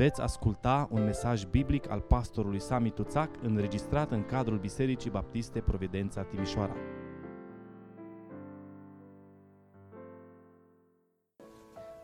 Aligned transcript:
Veți 0.00 0.20
asculta 0.20 0.88
un 0.90 1.04
mesaj 1.04 1.44
biblic 1.44 1.90
al 1.90 2.00
pastorului 2.00 2.60
Sami 2.60 2.90
Tuțac 2.90 3.30
înregistrat 3.42 4.10
în 4.10 4.24
cadrul 4.24 4.58
Bisericii 4.58 5.10
Baptiste 5.10 5.60
Providența 5.60 6.22
Timișoara. 6.22 6.76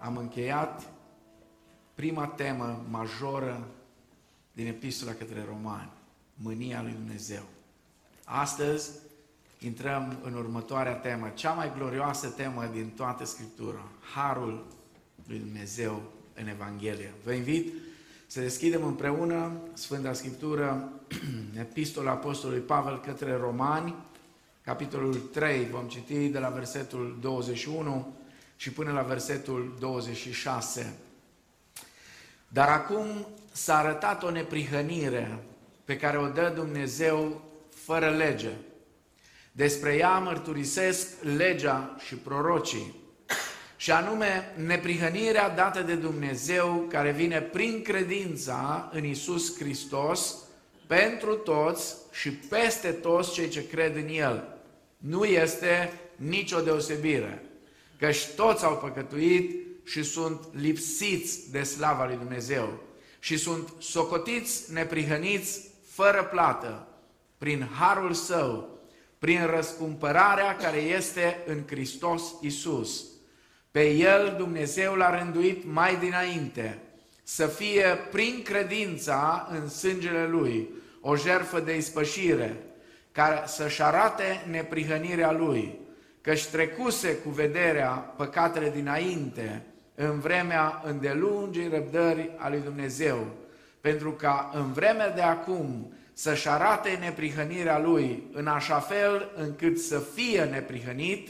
Am 0.00 0.16
încheiat 0.16 0.92
prima 1.94 2.26
temă 2.26 2.84
majoră 2.90 3.68
din 4.52 4.66
Epistola 4.66 5.12
către 5.12 5.44
Romani, 5.48 5.92
mânia 6.34 6.82
lui 6.82 6.92
Dumnezeu. 6.92 7.42
Astăzi 8.24 8.90
intrăm 9.60 10.18
în 10.22 10.34
următoarea 10.34 10.94
temă, 10.94 11.28
cea 11.28 11.52
mai 11.52 11.72
glorioasă 11.76 12.28
temă 12.28 12.70
din 12.72 12.90
toată 12.96 13.24
Scriptura, 13.24 13.88
Harul 14.14 14.66
lui 15.26 15.38
Dumnezeu 15.38 16.02
în 16.34 16.48
Evanghelie. 16.48 17.14
Vă 17.24 17.32
invit 17.32 17.72
să 18.26 18.40
deschidem 18.40 18.84
împreună 18.84 19.52
Sfânta 19.72 20.12
Scriptură, 20.12 20.92
Epistola 21.58 22.10
Apostolului 22.10 22.62
Pavel 22.62 23.00
către 23.00 23.36
Romani, 23.36 23.94
capitolul 24.64 25.14
3, 25.14 25.66
vom 25.70 25.86
citi 25.88 26.28
de 26.28 26.38
la 26.38 26.48
versetul 26.48 27.18
21 27.20 28.14
și 28.56 28.70
până 28.72 28.92
la 28.92 29.02
versetul 29.02 29.76
26. 29.80 30.96
Dar 32.48 32.68
acum 32.68 33.26
s-a 33.52 33.78
arătat 33.78 34.22
o 34.22 34.30
neprihănire 34.30 35.38
pe 35.84 35.96
care 35.96 36.18
o 36.18 36.28
dă 36.28 36.52
Dumnezeu 36.54 37.42
fără 37.74 38.10
lege. 38.10 38.50
Despre 39.52 39.96
ea 39.96 40.18
mărturisesc 40.18 41.22
legea 41.22 41.96
și 42.06 42.14
prorocii 42.14 42.94
și 43.76 43.90
anume 43.90 44.52
neprihănirea 44.66 45.48
dată 45.48 45.80
de 45.82 45.94
Dumnezeu 45.94 46.86
care 46.88 47.10
vine 47.10 47.40
prin 47.40 47.82
credința 47.82 48.90
în 48.92 49.04
Isus 49.04 49.58
Hristos 49.58 50.34
pentru 50.86 51.34
toți 51.34 51.94
și 52.12 52.30
peste 52.30 52.90
toți 52.90 53.32
cei 53.32 53.48
ce 53.48 53.66
cred 53.66 53.96
în 53.96 54.08
El. 54.08 54.58
Nu 54.96 55.24
este 55.24 56.00
nicio 56.16 56.60
deosebire, 56.60 57.42
căci 57.98 58.26
toți 58.26 58.64
au 58.64 58.76
păcătuit 58.76 59.66
și 59.84 60.02
sunt 60.02 60.40
lipsiți 60.52 61.50
de 61.50 61.62
slava 61.62 62.06
lui 62.06 62.16
Dumnezeu 62.16 62.80
și 63.18 63.36
sunt 63.36 63.72
socotiți 63.78 64.72
neprihăniți 64.72 65.60
fără 65.88 66.22
plată 66.24 66.88
prin 67.38 67.68
harul 67.78 68.12
său, 68.12 68.78
prin 69.18 69.46
răscumpărarea 69.46 70.56
care 70.56 70.78
este 70.78 71.42
în 71.46 71.62
Hristos 71.66 72.22
Isus 72.40 73.04
pe 73.76 73.90
el 73.90 74.34
Dumnezeu 74.36 74.94
l-a 74.94 75.18
rânduit 75.18 75.64
mai 75.64 75.96
dinainte 75.96 76.78
să 77.22 77.46
fie 77.46 77.84
prin 78.10 78.42
credința 78.44 79.48
în 79.50 79.68
sângele 79.68 80.26
lui 80.26 80.68
o 81.00 81.16
jertfă 81.16 81.60
de 81.60 81.76
ispășire, 81.76 82.56
care 83.12 83.42
să-și 83.46 83.82
arate 83.82 84.44
neprihănirea 84.50 85.32
lui, 85.32 85.78
că-și 86.20 86.50
trecuse 86.50 87.16
cu 87.16 87.28
vederea 87.28 87.88
păcatele 87.88 88.70
dinainte 88.70 89.62
în 89.94 90.20
vremea 90.20 90.82
îndelungii 90.84 91.68
răbdări 91.68 92.30
a 92.36 92.48
lui 92.48 92.60
Dumnezeu, 92.64 93.26
pentru 93.80 94.10
ca 94.10 94.50
în 94.54 94.72
vremea 94.72 95.10
de 95.10 95.22
acum 95.22 95.92
să-și 96.12 96.48
arate 96.48 96.98
neprihănirea 97.00 97.78
lui 97.78 98.22
în 98.32 98.46
așa 98.46 98.78
fel 98.78 99.30
încât 99.36 99.78
să 99.78 99.98
fie 99.98 100.44
neprihănit 100.44 101.28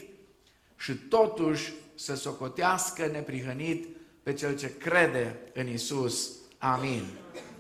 și 0.77 0.92
totuși 0.92 1.72
să 1.97 2.14
socotească 2.14 3.06
neprihănit 3.06 3.97
pe 4.22 4.33
cel 4.33 4.56
ce 4.56 4.77
crede 4.77 5.39
în 5.55 5.69
Isus. 5.69 6.30
Amin. 6.58 7.02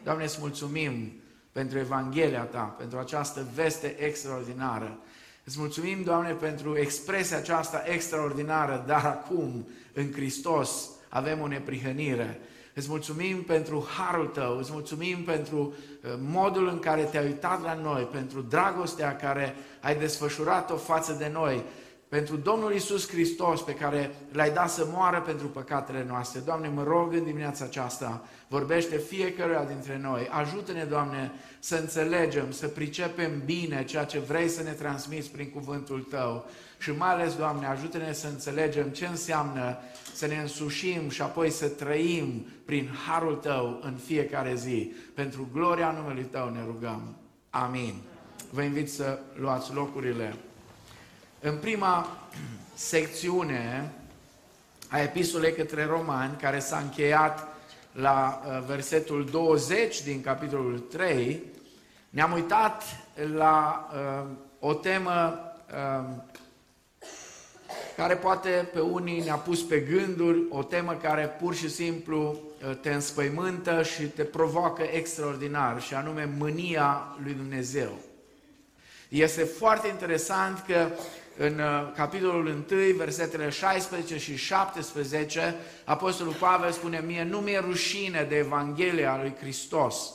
Doamne, 0.04 0.24
îți 0.24 0.38
mulțumim 0.40 1.12
pentru 1.52 1.78
Evanghelia 1.78 2.42
Ta, 2.42 2.62
pentru 2.78 2.98
această 2.98 3.46
veste 3.54 3.96
extraordinară. 3.98 4.98
Îți 5.44 5.58
mulțumim, 5.58 6.02
Doamne, 6.02 6.32
pentru 6.32 6.76
expresia 6.76 7.36
aceasta 7.36 7.82
extraordinară, 7.86 8.84
dar 8.86 9.04
acum, 9.04 9.68
în 9.92 10.12
Hristos, 10.12 10.88
avem 11.08 11.40
o 11.40 11.46
neprihănire. 11.46 12.40
Îți 12.74 12.88
mulțumim 12.88 13.42
pentru 13.42 13.86
harul 13.96 14.26
Tău, 14.26 14.58
îți 14.58 14.72
mulțumim 14.72 15.24
pentru 15.24 15.58
uh, 15.58 16.10
modul 16.18 16.68
în 16.68 16.78
care 16.78 17.02
Te-ai 17.02 17.24
uitat 17.24 17.62
la 17.62 17.74
noi, 17.74 18.02
pentru 18.02 18.40
dragostea 18.40 19.16
care 19.16 19.54
ai 19.80 19.96
desfășurat-o 19.96 20.76
față 20.76 21.12
de 21.12 21.30
noi 21.32 21.64
pentru 22.08 22.36
Domnul 22.36 22.74
Isus 22.74 23.08
Hristos 23.08 23.62
pe 23.62 23.74
care 23.74 24.14
l-ai 24.32 24.50
dat 24.50 24.70
să 24.70 24.88
moară 24.92 25.20
pentru 25.20 25.46
păcatele 25.46 26.04
noastre. 26.08 26.40
Doamne, 26.40 26.68
mă 26.68 26.82
rog 26.82 27.12
în 27.12 27.24
dimineața 27.24 27.64
aceasta, 27.64 28.24
vorbește 28.48 28.96
fiecăruia 28.96 29.64
dintre 29.64 29.98
noi. 30.02 30.28
Ajută-ne, 30.30 30.84
Doamne, 30.84 31.32
să 31.58 31.76
înțelegem, 31.76 32.50
să 32.50 32.68
pricepem 32.68 33.42
bine 33.44 33.84
ceea 33.84 34.04
ce 34.04 34.18
vrei 34.18 34.48
să 34.48 34.62
ne 34.62 34.70
transmiți 34.70 35.30
prin 35.30 35.50
cuvântul 35.50 36.00
Tău. 36.10 36.44
Și 36.78 36.90
mai 36.90 37.10
ales, 37.10 37.34
Doamne, 37.34 37.66
ajută-ne 37.66 38.12
să 38.12 38.26
înțelegem 38.26 38.88
ce 38.88 39.06
înseamnă 39.06 39.78
să 40.14 40.26
ne 40.26 40.36
însușim 40.36 41.08
și 41.08 41.22
apoi 41.22 41.50
să 41.50 41.68
trăim 41.68 42.46
prin 42.64 42.90
harul 43.06 43.34
Tău 43.34 43.80
în 43.82 43.94
fiecare 44.04 44.54
zi. 44.54 44.92
Pentru 45.14 45.48
gloria 45.52 45.90
numelui 45.90 46.24
Tău 46.24 46.50
ne 46.50 46.60
rugăm. 46.66 47.16
Amin. 47.50 47.94
Vă 48.50 48.62
invit 48.62 48.90
să 48.90 49.18
luați 49.34 49.74
locurile. 49.74 50.34
În 51.40 51.56
prima 51.56 52.16
secțiune 52.74 53.92
a 54.88 55.00
epistolei 55.00 55.52
către 55.52 55.84
romani, 55.84 56.36
care 56.36 56.58
s-a 56.58 56.78
încheiat 56.78 57.48
la 57.92 58.42
uh, 58.46 58.64
versetul 58.66 59.24
20 59.30 60.02
din 60.02 60.20
capitolul 60.20 60.78
3, 60.78 61.42
ne-am 62.10 62.32
uitat 62.32 62.82
la 63.34 63.88
uh, 63.92 64.26
o 64.58 64.74
temă 64.74 65.38
uh, 65.70 66.04
care 67.96 68.16
poate 68.16 68.68
pe 68.72 68.80
unii 68.80 69.20
ne-a 69.20 69.34
pus 69.34 69.62
pe 69.62 69.80
gânduri, 69.80 70.42
o 70.50 70.62
temă 70.62 70.98
care 71.02 71.26
pur 71.26 71.54
și 71.54 71.70
simplu 71.70 72.38
uh, 72.68 72.76
te 72.80 72.92
înspăimântă 72.92 73.82
și 73.82 74.02
te 74.02 74.22
provoacă 74.22 74.82
extraordinar, 74.82 75.82
și 75.82 75.94
anume 75.94 76.30
mânia 76.38 77.16
lui 77.22 77.32
Dumnezeu. 77.32 77.98
Este 79.08 79.42
foarte 79.44 79.88
interesant 79.88 80.64
că 80.66 80.88
în 81.36 81.58
uh, 81.58 81.92
capitolul 81.94 82.46
1, 82.46 82.96
versetele 82.96 83.48
16 83.48 84.18
și 84.18 84.36
17, 84.36 85.54
Apostolul 85.84 86.32
Pavel 86.32 86.70
spune 86.70 87.02
mie, 87.06 87.22
nu 87.22 87.38
mi-e 87.38 87.58
rușine 87.58 88.26
de 88.28 88.36
Evanghelia 88.36 89.18
lui 89.20 89.34
Hristos, 89.40 90.12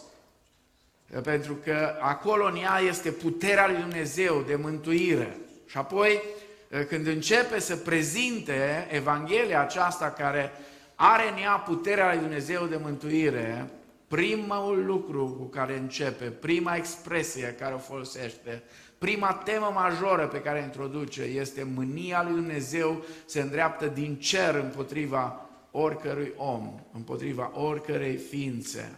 pentru 1.23 1.53
că 1.53 1.97
acolo 1.99 2.45
în 2.45 2.55
ea 2.55 2.79
este 2.87 3.11
puterea 3.11 3.67
lui 3.67 3.79
Dumnezeu 3.79 4.43
de 4.47 4.55
mântuire. 4.55 5.37
Și 5.65 5.77
apoi, 5.77 6.21
uh, 6.69 6.85
când 6.87 7.07
începe 7.07 7.59
să 7.59 7.75
prezinte 7.75 8.87
Evanghelia 8.91 9.61
aceasta 9.61 10.09
care 10.09 10.51
are 10.95 11.29
în 11.29 11.37
ea 11.37 11.51
puterea 11.51 12.13
lui 12.13 12.21
Dumnezeu 12.21 12.65
de 12.65 12.79
mântuire, 12.81 13.69
primul 14.07 14.83
lucru 14.85 15.35
cu 15.39 15.43
care 15.43 15.77
începe, 15.77 16.25
prima 16.25 16.75
expresie 16.75 17.55
care 17.59 17.73
o 17.73 17.77
folosește, 17.77 18.63
Prima 19.01 19.33
temă 19.33 19.71
majoră 19.73 20.27
pe 20.27 20.41
care 20.41 20.59
o 20.59 20.63
introduce 20.63 21.21
este 21.21 21.63
mânia 21.63 22.23
lui 22.23 22.33
Dumnezeu 22.33 23.03
se 23.25 23.41
îndreaptă 23.41 23.87
din 23.87 24.15
cer 24.15 24.55
împotriva 24.55 25.49
oricărui 25.71 26.33
om, 26.37 26.79
împotriva 26.91 27.51
oricărei 27.53 28.15
ființe. 28.15 28.97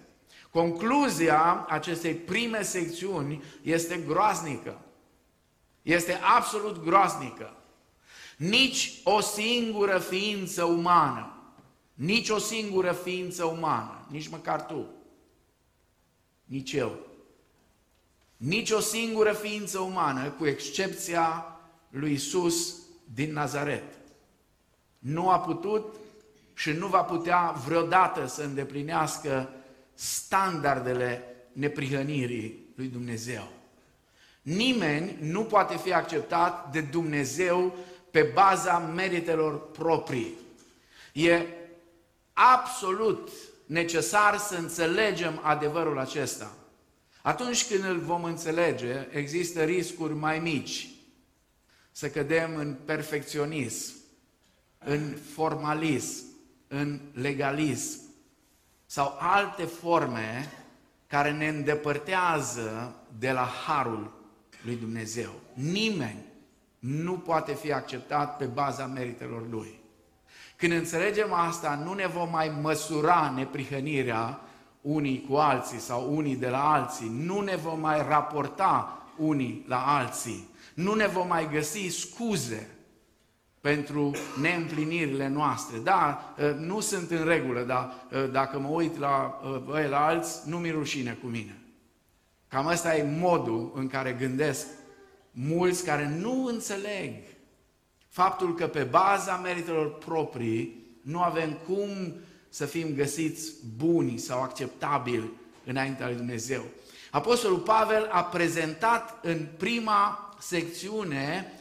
Concluzia 0.49 1.65
acestei 1.69 2.13
prime 2.13 2.61
secțiuni 2.61 3.43
este 3.61 4.03
groaznică. 4.07 4.81
Este 5.81 6.19
absolut 6.35 6.83
groaznică. 6.83 7.55
Nici 8.37 8.99
o 9.03 9.19
singură 9.19 9.97
ființă 9.97 10.63
umană, 10.63 11.33
nici 11.93 12.29
o 12.29 12.37
singură 12.37 12.91
ființă 12.91 13.45
umană, 13.45 14.07
nici 14.09 14.27
măcar 14.27 14.65
tu, 14.65 14.85
nici 16.45 16.73
eu, 16.73 17.11
nici 18.45 18.71
o 18.71 18.79
singură 18.79 19.31
ființă 19.31 19.79
umană, 19.79 20.29
cu 20.29 20.45
excepția 20.45 21.45
lui 21.89 22.11
Isus 22.11 22.75
din 23.13 23.33
Nazaret, 23.33 23.83
nu 24.99 25.29
a 25.29 25.39
putut 25.39 25.95
și 26.53 26.71
nu 26.71 26.87
va 26.87 27.01
putea 27.03 27.55
vreodată 27.65 28.27
să 28.27 28.41
îndeplinească 28.41 29.49
standardele 29.93 31.23
neprihănirii 31.51 32.73
lui 32.75 32.87
Dumnezeu. 32.87 33.47
Nimeni 34.41 35.17
nu 35.19 35.43
poate 35.43 35.77
fi 35.77 35.93
acceptat 35.93 36.71
de 36.71 36.81
Dumnezeu 36.81 37.75
pe 38.11 38.21
baza 38.33 38.77
meritelor 38.77 39.71
proprii. 39.71 40.33
E 41.13 41.45
absolut 42.33 43.29
necesar 43.65 44.37
să 44.37 44.55
înțelegem 44.55 45.39
adevărul 45.43 45.99
acesta. 45.99 46.51
Atunci 47.25 47.67
când 47.67 47.83
îl 47.83 47.99
vom 47.99 48.23
înțelege, 48.23 49.07
există 49.11 49.63
riscuri 49.63 50.13
mai 50.13 50.39
mici 50.39 50.89
să 51.91 52.09
cădem 52.09 52.55
în 52.55 52.75
perfecționism, 52.85 53.93
în 54.77 55.17
formalism, 55.33 56.25
în 56.67 56.99
legalism, 57.13 57.99
sau 58.85 59.15
alte 59.19 59.63
forme 59.63 60.51
care 61.07 61.31
ne 61.31 61.47
îndepărtează 61.47 62.95
de 63.19 63.31
la 63.31 63.51
harul 63.65 64.13
lui 64.65 64.75
Dumnezeu. 64.75 65.31
Nimeni 65.53 66.25
nu 66.79 67.13
poate 67.13 67.53
fi 67.53 67.71
acceptat 67.71 68.37
pe 68.37 68.45
baza 68.45 68.85
meritelor 68.85 69.49
lui. 69.49 69.79
Când 70.55 70.71
înțelegem 70.71 71.33
asta, 71.33 71.75
nu 71.75 71.93
ne 71.93 72.07
vom 72.07 72.29
mai 72.29 72.49
măsura 72.61 73.33
neprihănirea 73.35 74.39
unii 74.83 75.25
cu 75.29 75.35
alții 75.35 75.79
sau 75.79 76.15
unii 76.15 76.35
de 76.35 76.49
la 76.49 76.71
alții, 76.71 77.11
nu 77.25 77.41
ne 77.41 77.55
vom 77.55 77.79
mai 77.79 78.05
raporta 78.07 78.97
unii 79.17 79.65
la 79.67 79.97
alții, 79.97 80.49
nu 80.73 80.93
ne 80.93 81.07
vom 81.07 81.27
mai 81.27 81.49
găsi 81.51 81.87
scuze 81.87 82.67
pentru 83.61 84.11
neîmplinirile 84.41 85.27
noastre. 85.27 85.77
Da, 85.77 86.33
ă, 86.39 86.51
nu 86.51 86.79
sunt 86.79 87.11
în 87.11 87.25
regulă, 87.25 87.61
dar 87.61 87.93
ă, 88.13 88.25
dacă 88.25 88.59
mă 88.59 88.67
uit 88.67 88.97
la, 88.97 89.41
ă, 89.69 89.87
la 89.89 90.05
alții, 90.05 90.41
nu 90.45 90.57
mi 90.57 90.71
rușine 90.71 91.17
cu 91.21 91.27
mine. 91.27 91.57
Cam 92.47 92.65
ăsta 92.65 92.95
e 92.95 93.17
modul 93.19 93.71
în 93.75 93.87
care 93.87 94.15
gândesc 94.19 94.67
mulți 95.31 95.85
care 95.85 96.15
nu 96.19 96.45
înțeleg 96.45 97.13
faptul 98.07 98.55
că 98.55 98.67
pe 98.67 98.83
baza 98.83 99.37
meritelor 99.37 99.97
proprii 99.97 100.83
nu 101.01 101.21
avem 101.21 101.57
cum 101.65 101.87
să 102.53 102.65
fim 102.65 102.95
găsiți 102.95 103.51
buni 103.77 104.17
sau 104.17 104.41
acceptabili 104.41 105.31
înaintea 105.65 106.07
lui 106.07 106.15
Dumnezeu. 106.15 106.63
Apostolul 107.11 107.57
Pavel 107.57 108.09
a 108.11 108.23
prezentat 108.23 109.19
în 109.21 109.47
prima 109.57 110.35
secțiune 110.39 111.53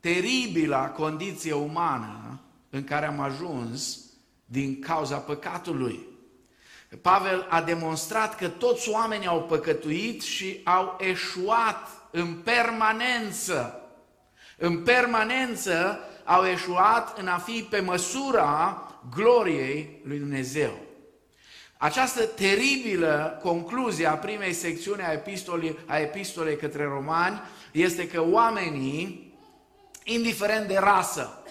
teribila 0.00 0.88
condiție 0.88 1.52
umană 1.52 2.40
în 2.70 2.84
care 2.84 3.06
am 3.06 3.20
ajuns 3.20 3.98
din 4.44 4.80
cauza 4.80 5.16
păcatului. 5.16 6.06
Pavel 7.02 7.46
a 7.48 7.62
demonstrat 7.62 8.36
că 8.36 8.48
toți 8.48 8.88
oamenii 8.88 9.26
au 9.26 9.42
păcătuit 9.42 10.22
și 10.22 10.60
au 10.64 10.96
eșuat 11.00 11.88
în 12.10 12.34
permanență. 12.34 13.80
În 14.56 14.82
permanență 14.82 15.98
au 16.24 16.44
eșuat 16.44 17.18
în 17.18 17.28
a 17.28 17.38
fi 17.38 17.66
pe 17.70 17.80
măsura 17.80 18.82
gloriei 19.14 20.00
lui 20.04 20.18
Dumnezeu. 20.18 20.86
Această 21.76 22.24
teribilă 22.26 23.38
concluzie 23.42 24.06
a 24.06 24.16
primei 24.16 24.52
secțiuni 24.52 25.02
a 25.02 25.12
epistolei, 25.12 25.78
a 25.86 25.98
epistolei 25.98 26.56
către 26.56 26.84
romani 26.84 27.40
este 27.72 28.08
că 28.08 28.22
oamenii, 28.22 29.34
indiferent 30.04 30.68
de 30.68 30.76
rasă, 30.76 31.42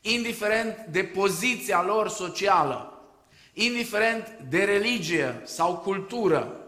indiferent 0.00 0.86
de 0.90 1.04
poziția 1.04 1.82
lor 1.82 2.08
socială, 2.08 3.02
indiferent 3.52 4.36
de 4.48 4.64
religie 4.64 5.40
sau 5.44 5.76
cultură, 5.76 6.60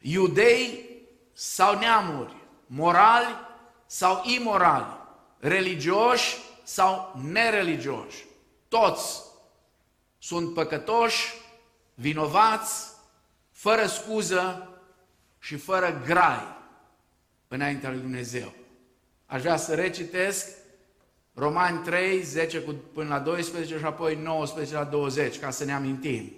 iudei 0.00 0.88
sau 1.32 1.78
neamuri, 1.78 2.36
morali 2.66 3.36
sau 3.86 4.22
imorali, 4.24 4.98
religioși 5.38 6.36
sau 6.62 7.20
nereligioși, 7.32 8.24
toți 8.70 9.22
sunt 10.18 10.54
păcătoși, 10.54 11.34
vinovați, 11.94 12.86
fără 13.52 13.86
scuză 13.86 14.68
și 15.38 15.56
fără 15.56 16.02
grai 16.06 16.58
înaintea 17.48 17.90
lui 17.90 18.00
Dumnezeu. 18.00 18.52
Aș 19.26 19.40
vrea 19.40 19.56
să 19.56 19.74
recitesc 19.74 20.48
Romani 21.34 21.82
3, 21.82 22.22
10 22.22 22.60
până 22.92 23.08
la 23.08 23.18
12 23.18 23.78
și 23.78 23.84
apoi 23.84 24.14
19 24.14 24.74
la 24.74 24.84
20, 24.84 25.38
ca 25.38 25.50
să 25.50 25.64
ne 25.64 25.72
amintim. 25.72 26.32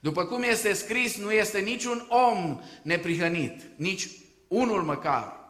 După 0.00 0.24
cum 0.24 0.42
este 0.42 0.72
scris, 0.72 1.16
nu 1.16 1.32
este 1.32 1.58
niciun 1.58 2.06
om 2.08 2.60
neprihănit, 2.82 3.62
nici 3.76 4.08
unul 4.48 4.82
măcar. 4.82 5.41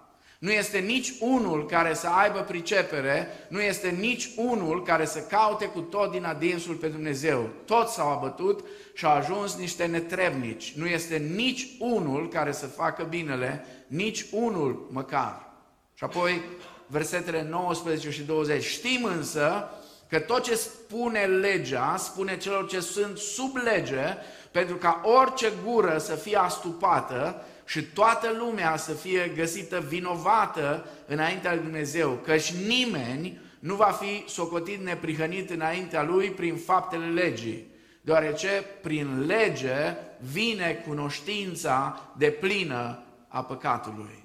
Nu 0.43 0.50
este 0.50 0.79
nici 0.79 1.12
unul 1.21 1.67
care 1.67 1.94
să 1.94 2.09
aibă 2.09 2.39
pricepere, 2.41 3.29
nu 3.49 3.61
este 3.61 3.89
nici 3.89 4.29
unul 4.37 4.83
care 4.83 5.05
să 5.05 5.19
caute 5.19 5.65
cu 5.65 5.81
tot 5.81 6.11
din 6.11 6.25
adinsul 6.25 6.75
pe 6.75 6.87
Dumnezeu. 6.87 7.49
Toți 7.65 7.94
s-au 7.94 8.09
abătut 8.09 8.65
și 8.94 9.05
au 9.05 9.12
ajuns 9.12 9.56
niște 9.56 9.85
netrebnici. 9.87 10.73
Nu 10.77 10.87
este 10.87 11.17
nici 11.17 11.69
unul 11.79 12.29
care 12.29 12.53
să 12.53 12.67
facă 12.67 13.03
binele, 13.03 13.65
nici 13.87 14.25
unul 14.31 14.89
măcar. 14.91 15.53
Și 15.94 16.05
apoi 16.05 16.43
versetele 16.87 17.47
19 17.50 18.11
și 18.11 18.23
20. 18.23 18.65
Știm 18.65 19.05
însă 19.05 19.71
că 20.09 20.19
tot 20.19 20.43
ce 20.43 20.55
spune 20.55 21.25
legea, 21.25 21.97
spune 21.99 22.37
celor 22.37 22.69
ce 22.69 22.81
sunt 22.81 23.19
sub 23.19 23.56
lege, 23.56 24.17
pentru 24.50 24.77
ca 24.77 25.00
orice 25.05 25.53
gură 25.65 25.99
să 25.99 26.15
fie 26.15 26.37
astupată 26.37 27.44
și 27.64 27.82
toată 27.82 28.32
lumea 28.38 28.76
să 28.76 28.93
fie 28.93 29.32
găsită 29.35 29.81
vinovată 29.81 30.87
înaintea 31.06 31.55
lui 31.55 31.62
Dumnezeu, 31.62 32.11
căci 32.11 32.53
nimeni 32.53 33.41
nu 33.59 33.75
va 33.75 33.91
fi 33.91 34.25
socotit 34.29 34.81
neprihănit 34.81 35.50
înaintea 35.50 36.03
lui 36.03 36.31
prin 36.31 36.56
faptele 36.56 37.06
legii, 37.11 37.67
deoarece 38.00 38.64
prin 38.82 39.26
lege 39.26 39.97
vine 40.20 40.75
cunoștința 40.87 42.00
de 42.19 42.31
plină 42.31 43.03
a 43.29 43.44
păcatului. 43.44 44.25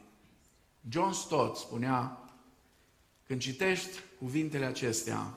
John 0.89 1.11
Stott 1.11 1.57
spunea, 1.57 2.17
când 3.27 3.41
citești 3.41 3.99
cuvintele 4.19 4.65
acestea, 4.65 5.33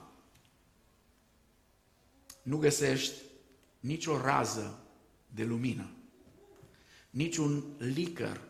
nu 2.42 2.56
găsești 2.56 3.14
nicio 3.80 4.20
rază 4.20 4.78
de 5.26 5.44
lumină, 5.44 5.90
niciun 7.10 7.64
licăr 7.78 8.40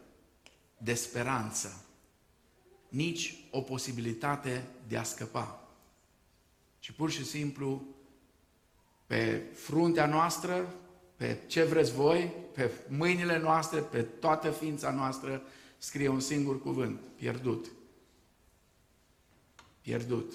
de 0.79 0.95
speranță, 0.95 1.85
nici 2.89 3.45
o 3.51 3.61
posibilitate 3.61 4.69
de 4.89 4.97
a 4.97 5.03
scăpa, 5.03 5.69
ci 6.79 6.91
pur 6.91 7.11
și 7.11 7.25
simplu 7.25 7.83
pe 9.07 9.43
fruntea 9.55 10.07
noastră, 10.07 10.75
pe 11.17 11.39
ce 11.47 11.65
vreți 11.65 11.93
voi, 11.93 12.33
pe 12.55 12.71
mâinile 12.89 13.39
noastre, 13.39 13.81
pe 13.81 14.03
toată 14.03 14.51
ființa 14.51 14.91
noastră, 14.91 15.43
scrie 15.79 16.09
un 16.09 16.21
singur 16.21 16.61
cuvânt, 16.61 17.01
pierdut. 17.15 17.71
Pierdut. 19.81 20.33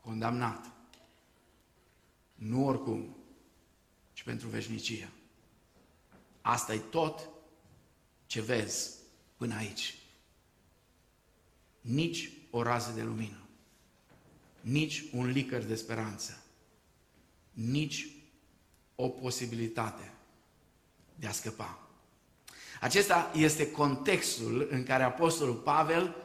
Condamnat. 0.00 0.70
Nu 2.34 2.66
oricum, 2.66 3.16
ci 4.12 4.22
pentru 4.22 4.48
veșnicia. 4.48 5.08
Asta 6.46 6.74
e 6.74 6.78
tot 6.78 7.28
ce 8.26 8.40
vezi 8.40 8.90
până 9.36 9.54
aici. 9.54 9.94
Nici 11.80 12.30
o 12.50 12.62
rază 12.62 12.92
de 12.94 13.02
lumină, 13.02 13.38
nici 14.60 15.04
un 15.12 15.26
licăr 15.26 15.62
de 15.62 15.74
speranță, 15.74 16.42
nici 17.52 18.08
o 18.94 19.08
posibilitate 19.08 20.12
de 21.14 21.26
a 21.26 21.32
scăpa. 21.32 21.78
Acesta 22.80 23.30
este 23.34 23.70
contextul 23.70 24.68
în 24.70 24.84
care 24.84 25.02
Apostolul 25.02 25.54
Pavel 25.54 26.16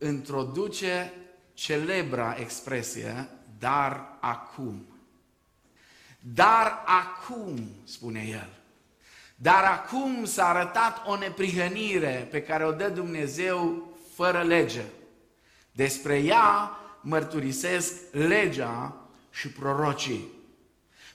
introduce 0.00 1.12
celebra 1.54 2.36
expresie, 2.38 3.28
dar 3.58 4.18
acum. 4.20 4.86
Dar 6.20 6.82
acum, 6.86 7.70
spune 7.84 8.26
el. 8.26 8.64
Dar 9.38 9.64
acum 9.64 10.24
s-a 10.24 10.48
arătat 10.48 11.02
o 11.06 11.16
neprihănire 11.16 12.28
pe 12.30 12.42
care 12.42 12.66
o 12.66 12.72
dă 12.72 12.88
Dumnezeu 12.88 13.88
fără 14.14 14.42
lege. 14.42 14.82
Despre 15.72 16.18
ea 16.18 16.70
mărturisesc 17.00 17.92
legea 18.10 18.96
și 19.30 19.48
prorocii. 19.48 20.28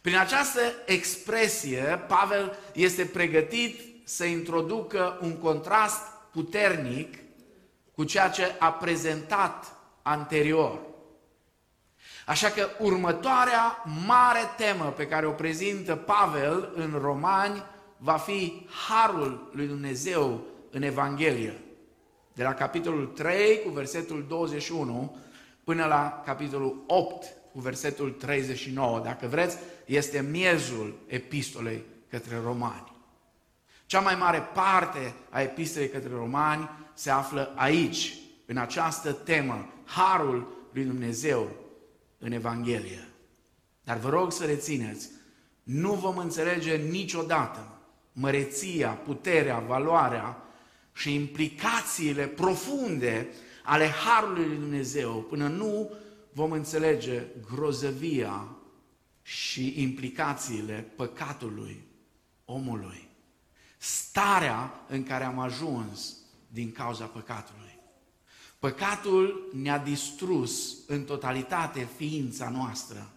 Prin 0.02 0.18
această 0.18 0.60
expresie, 0.86 2.04
Pavel 2.08 2.58
este 2.74 3.06
pregătit 3.06 3.80
să 4.04 4.26
introducă 4.26 5.18
un 5.22 5.38
contrast 5.38 6.02
puternic 6.32 7.18
cu 7.96 8.04
ceea 8.04 8.30
ce 8.30 8.56
a 8.60 8.72
prezentat 8.72 9.76
anterior. 10.02 10.80
Așa 12.26 12.50
că 12.50 12.70
următoarea 12.80 13.84
mare 14.06 14.52
temă 14.58 14.86
pe 14.86 15.08
care 15.08 15.26
o 15.26 15.32
prezintă 15.32 15.96
Pavel 15.96 16.72
în 16.76 17.00
Romani 17.02 17.64
va 18.04 18.18
fi 18.18 18.68
harul 18.88 19.50
lui 19.54 19.68
Dumnezeu 19.68 20.44
în 20.72 20.82
Evanghelie. 20.82 21.62
De 22.34 22.44
la 22.44 22.54
capitolul 22.54 23.06
3 23.06 23.62
cu 23.62 23.70
versetul 23.70 24.26
21 24.28 25.18
până 25.64 25.86
la 25.86 26.22
capitolul 26.26 26.84
8 26.88 27.26
cu 27.52 27.60
versetul 27.60 28.12
39. 28.12 29.00
Dacă 29.00 29.28
vreți, 29.28 29.58
este 29.86 30.22
miezul 30.22 31.00
epistolei 31.08 31.84
către 32.10 32.40
romani. 32.44 32.92
Cea 33.86 34.00
mai 34.00 34.16
mare 34.16 34.40
parte 34.54 35.14
a 35.30 35.42
epistolei 35.42 35.90
către 35.90 36.14
romani 36.14 36.70
se 36.94 37.10
află 37.10 37.54
aici, 37.56 38.16
în 38.46 38.58
această 38.58 39.12
temă, 39.12 39.74
harul 39.86 40.68
lui 40.74 40.84
Dumnezeu 40.84 41.50
în 42.18 42.32
Evanghelie. 42.32 43.08
Dar 43.84 43.98
vă 43.98 44.10
rog 44.10 44.32
să 44.32 44.46
rețineți, 44.46 45.10
nu 45.64 45.94
vom 45.94 46.18
înțelege 46.18 46.76
niciodată 46.76 47.81
măreția, 48.12 48.90
puterea, 48.90 49.60
valoarea 49.60 50.44
și 50.94 51.14
implicațiile 51.14 52.28
profunde 52.28 53.28
ale 53.64 53.88
Harului 53.88 54.46
lui 54.46 54.58
Dumnezeu 54.58 55.22
până 55.22 55.48
nu 55.48 55.92
vom 56.34 56.52
înțelege 56.52 57.24
grozăvia 57.54 58.56
și 59.22 59.82
implicațiile 59.82 60.92
păcatului 60.96 61.84
omului. 62.46 63.10
Starea 63.78 64.86
în 64.88 65.04
care 65.04 65.24
am 65.24 65.40
ajuns 65.40 66.18
din 66.48 66.72
cauza 66.72 67.06
păcatului. 67.06 67.80
Păcatul 68.60 69.50
ne-a 69.54 69.78
distrus 69.78 70.78
în 70.88 71.04
totalitate 71.04 71.88
ființa 71.98 72.50
noastră. 72.50 73.12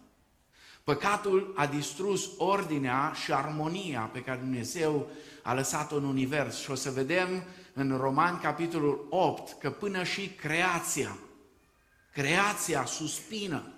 Păcatul 0.84 1.52
a 1.56 1.66
distrus 1.66 2.30
ordinea 2.38 3.12
și 3.22 3.32
armonia 3.32 4.10
pe 4.12 4.20
care 4.20 4.38
Dumnezeu 4.38 5.10
a 5.42 5.54
lăsat-o 5.54 5.96
în 5.96 6.04
univers. 6.04 6.60
Și 6.60 6.70
o 6.70 6.74
să 6.74 6.90
vedem 6.90 7.44
în 7.72 7.96
Roman, 7.96 8.38
capitolul 8.38 9.06
8, 9.10 9.60
că 9.60 9.70
până 9.70 10.02
și 10.02 10.28
creația, 10.28 11.18
creația 12.12 12.84
suspină. 12.84 13.72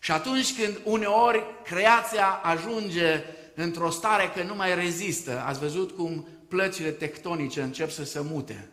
Și 0.00 0.12
atunci 0.12 0.56
când 0.60 0.80
uneori 0.84 1.44
creația 1.64 2.26
ajunge 2.26 3.24
într-o 3.54 3.90
stare 3.90 4.30
că 4.34 4.42
nu 4.42 4.54
mai 4.54 4.74
rezistă, 4.74 5.40
ați 5.40 5.58
văzut 5.58 5.90
cum 5.90 6.28
plăcile 6.48 6.90
tectonice 6.90 7.62
încep 7.62 7.90
să 7.90 8.04
se 8.04 8.20
mute. 8.20 8.70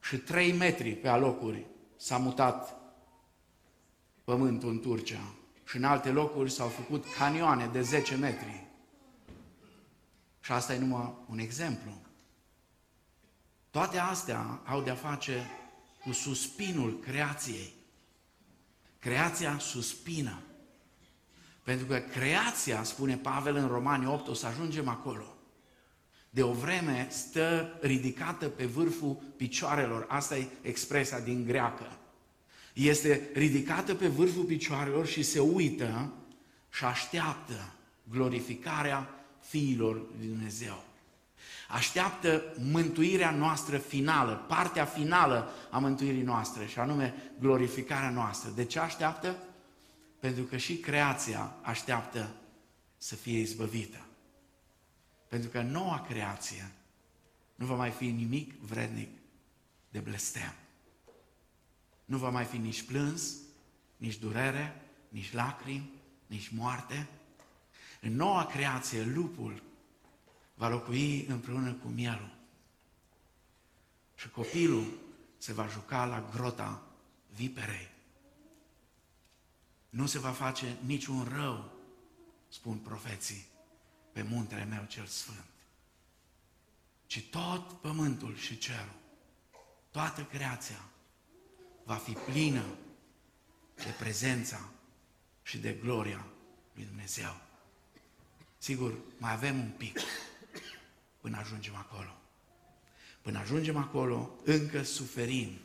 Și 0.00 0.16
trei 0.16 0.52
metri 0.52 0.90
pe 0.90 1.08
alocuri 1.08 1.66
s-a 1.96 2.16
mutat 2.16 2.79
pământul 4.30 4.68
în 4.68 4.80
Turcia. 4.80 5.32
Și 5.64 5.76
în 5.76 5.84
alte 5.84 6.10
locuri 6.10 6.50
s-au 6.50 6.68
făcut 6.68 7.04
canioane 7.18 7.66
de 7.66 7.82
10 7.82 8.16
metri. 8.16 8.66
Și 10.40 10.52
asta 10.52 10.74
e 10.74 10.78
numai 10.78 11.14
un 11.28 11.38
exemplu. 11.38 11.92
Toate 13.70 13.98
astea 13.98 14.60
au 14.64 14.82
de-a 14.82 14.94
face 14.94 15.50
cu 16.04 16.12
suspinul 16.12 16.98
creației. 16.98 17.72
Creația 18.98 19.58
suspină. 19.58 20.38
Pentru 21.62 21.86
că 21.86 21.98
creația, 21.98 22.82
spune 22.82 23.16
Pavel 23.16 23.56
în 23.56 23.66
Romani 23.66 24.06
8, 24.06 24.28
o 24.28 24.34
să 24.34 24.46
ajungem 24.46 24.88
acolo. 24.88 25.36
De 26.30 26.42
o 26.42 26.52
vreme 26.52 27.08
stă 27.10 27.78
ridicată 27.80 28.48
pe 28.48 28.66
vârful 28.66 29.22
picioarelor. 29.36 30.06
Asta 30.08 30.36
e 30.36 30.48
expresia 30.62 31.20
din 31.20 31.44
greacă. 31.44 31.99
Este 32.80 33.28
ridicată 33.32 33.94
pe 33.94 34.08
vârful 34.08 34.44
picioarelor 34.44 35.06
și 35.06 35.22
se 35.22 35.40
uită 35.40 36.12
și 36.70 36.84
așteaptă 36.84 37.72
glorificarea 38.10 39.08
fiilor 39.40 39.94
lui 39.94 40.26
Dumnezeu. 40.26 40.84
Așteaptă 41.68 42.42
mântuirea 42.70 43.30
noastră 43.30 43.78
finală, 43.78 44.44
partea 44.48 44.84
finală 44.84 45.50
a 45.70 45.78
mântuirii 45.78 46.22
noastre, 46.22 46.66
și 46.66 46.78
anume 46.78 47.14
glorificarea 47.40 48.10
noastră. 48.10 48.50
De 48.54 48.64
ce 48.64 48.78
așteaptă? 48.78 49.36
Pentru 50.20 50.42
că 50.42 50.56
și 50.56 50.76
creația 50.76 51.56
așteaptă 51.62 52.34
să 52.98 53.14
fie 53.14 53.38
izbăvită. 53.38 54.06
Pentru 55.28 55.50
că 55.50 55.60
noua 55.60 56.06
creație 56.08 56.70
nu 57.54 57.66
va 57.66 57.74
mai 57.74 57.90
fi 57.90 58.04
nimic 58.04 58.60
vrednic 58.60 59.08
de 59.90 59.98
blestem. 59.98 60.54
Nu 62.10 62.18
va 62.18 62.30
mai 62.30 62.44
fi 62.44 62.56
nici 62.56 62.82
plâns, 62.82 63.34
nici 63.96 64.18
durere, 64.18 64.82
nici 65.08 65.32
lacrimi, 65.32 65.90
nici 66.26 66.48
moarte, 66.48 67.08
în 68.00 68.14
noua 68.14 68.46
creație, 68.46 69.04
lupul 69.04 69.62
va 70.54 70.68
locui 70.68 71.26
împreună 71.26 71.72
cu 71.72 71.88
mielul. 71.88 72.34
Și 74.14 74.28
copilul 74.28 74.98
se 75.38 75.52
va 75.52 75.66
juca 75.66 76.04
la 76.04 76.28
grota 76.34 76.82
viperei. 77.34 77.88
Nu 79.90 80.06
se 80.06 80.18
va 80.18 80.30
face 80.30 80.76
niciun 80.84 81.24
rău, 81.24 81.72
spun 82.48 82.78
profeții, 82.78 83.46
pe 84.12 84.22
muntele 84.22 84.64
meu 84.64 84.84
cel 84.84 85.06
sfânt. 85.06 85.46
Ci 87.06 87.24
tot 87.30 87.72
pământul 87.72 88.36
și 88.36 88.58
cerul, 88.58 88.98
toată 89.90 90.24
creația, 90.24 90.89
va 91.90 91.96
fi 91.96 92.12
plină 92.12 92.64
de 93.74 93.94
prezența 93.98 94.70
și 95.42 95.58
de 95.58 95.72
gloria 95.72 96.26
lui 96.74 96.84
Dumnezeu. 96.84 97.40
Sigur, 98.58 98.94
mai 99.18 99.32
avem 99.32 99.58
un 99.58 99.70
pic 99.76 99.98
până 101.20 101.36
ajungem 101.36 101.74
acolo. 101.74 102.16
Până 103.22 103.38
ajungem 103.38 103.76
acolo, 103.76 104.30
încă 104.44 104.82
suferim 104.82 105.58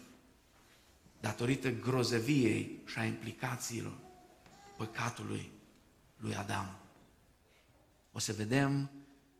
datorită 1.19 1.69
grozăviei 1.71 2.81
și 2.85 2.99
a 2.99 3.05
implicațiilor 3.05 3.97
păcatului 4.77 5.51
lui 6.17 6.35
Adam. 6.35 6.75
O 8.11 8.19
să 8.19 8.33
vedem 8.33 8.91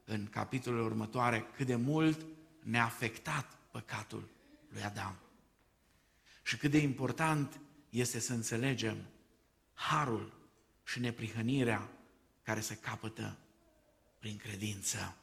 în 0.06 0.28
capitolele 0.28 0.84
următoare 0.84 1.46
cât 1.56 1.66
de 1.66 1.76
mult 1.76 2.26
ne-a 2.64 2.84
afectat 2.84 3.58
păcatul 3.72 4.28
lui 4.70 4.84
Adam. 4.84 5.20
Și 6.46 6.58
cât 6.58 6.72
de 6.72 6.78
important 6.78 7.60
este 7.90 8.20
să 8.20 8.34
înțelegem 8.34 8.98
harul 9.74 10.34
și 10.84 11.00
neprihănirea 11.00 11.90
care 12.44 12.60
se 12.60 12.76
capătă 12.76 13.38
prin 14.20 14.38
credință. 14.38 15.16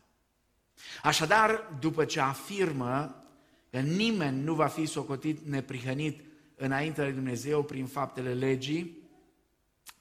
Așadar, 1.03 1.77
după 1.81 2.05
ce 2.05 2.21
afirmă 2.21 3.25
că 3.71 3.79
nimeni 3.79 4.43
nu 4.43 4.55
va 4.55 4.67
fi 4.67 4.87
socotit 4.87 5.47
neprihănit 5.47 6.21
înainte 6.57 7.03
lui 7.03 7.13
Dumnezeu 7.13 7.63
prin 7.63 7.87
faptele 7.87 8.35
legii, 8.35 8.99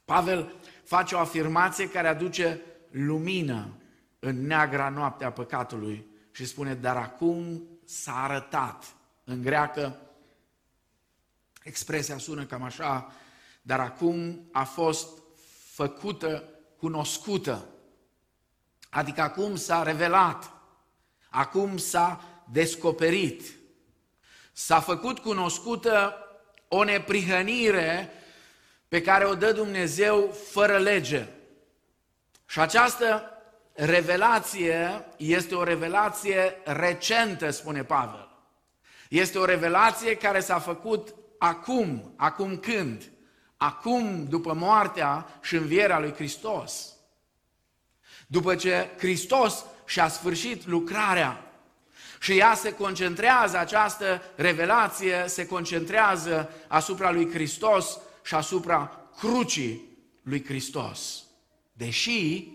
Pavel 0.05 0.55
face 0.83 1.15
o 1.15 1.19
afirmație 1.19 1.89
care 1.89 2.07
aduce 2.07 2.61
lumină 2.89 3.77
în 4.19 4.45
neagra 4.45 4.89
noapte 4.89 5.25
a 5.25 5.31
păcatului 5.31 6.05
și 6.31 6.45
spune, 6.45 6.73
dar 6.75 6.97
acum 6.97 7.63
s-a 7.85 8.23
arătat. 8.23 8.95
În 9.23 9.41
greacă, 9.41 9.99
expresia 11.63 12.17
sună 12.17 12.45
cam 12.45 12.63
așa, 12.63 13.13
dar 13.61 13.79
acum 13.79 14.47
a 14.51 14.63
fost 14.63 15.07
făcută 15.73 16.43
cunoscută. 16.77 17.65
Adică 18.89 19.21
acum 19.21 19.55
s-a 19.55 19.83
revelat, 19.83 20.51
acum 21.29 21.77
s-a 21.77 22.23
descoperit, 22.51 23.53
s-a 24.51 24.79
făcut 24.79 25.19
cunoscută 25.19 26.15
o 26.67 26.83
neprihănire 26.83 28.09
pe 28.87 29.01
care 29.01 29.25
o 29.25 29.35
dă 29.35 29.51
Dumnezeu 29.51 30.35
fără 30.51 30.77
lege. 30.77 31.27
Și 32.45 32.59
această 32.59 33.31
revelație 33.73 35.05
este 35.17 35.55
o 35.55 35.63
revelație 35.63 36.61
recentă, 36.63 37.49
spune 37.49 37.83
Pavel. 37.83 38.29
Este 39.09 39.37
o 39.37 39.45
revelație 39.45 40.15
care 40.15 40.39
s-a 40.39 40.59
făcut 40.59 41.15
acum, 41.41 42.13
acum 42.15 42.57
când? 42.57 43.11
Acum, 43.57 44.25
după 44.29 44.53
moartea 44.53 45.39
și 45.41 45.55
învierea 45.55 45.99
lui 45.99 46.13
Hristos. 46.13 46.93
După 48.27 48.55
ce 48.55 48.89
Hristos 48.97 49.65
și-a 49.85 50.07
sfârșit 50.07 50.65
lucrarea 50.65 51.53
și 52.19 52.37
ea 52.37 52.53
se 52.53 52.73
concentrează, 52.73 53.57
această 53.57 54.21
revelație 54.35 55.23
se 55.27 55.45
concentrează 55.45 56.49
asupra 56.67 57.11
lui 57.11 57.29
Hristos 57.29 57.99
și 58.23 58.35
asupra 58.35 59.09
crucii 59.17 59.81
lui 60.23 60.45
Hristos. 60.45 61.23
Deși, 61.73 62.47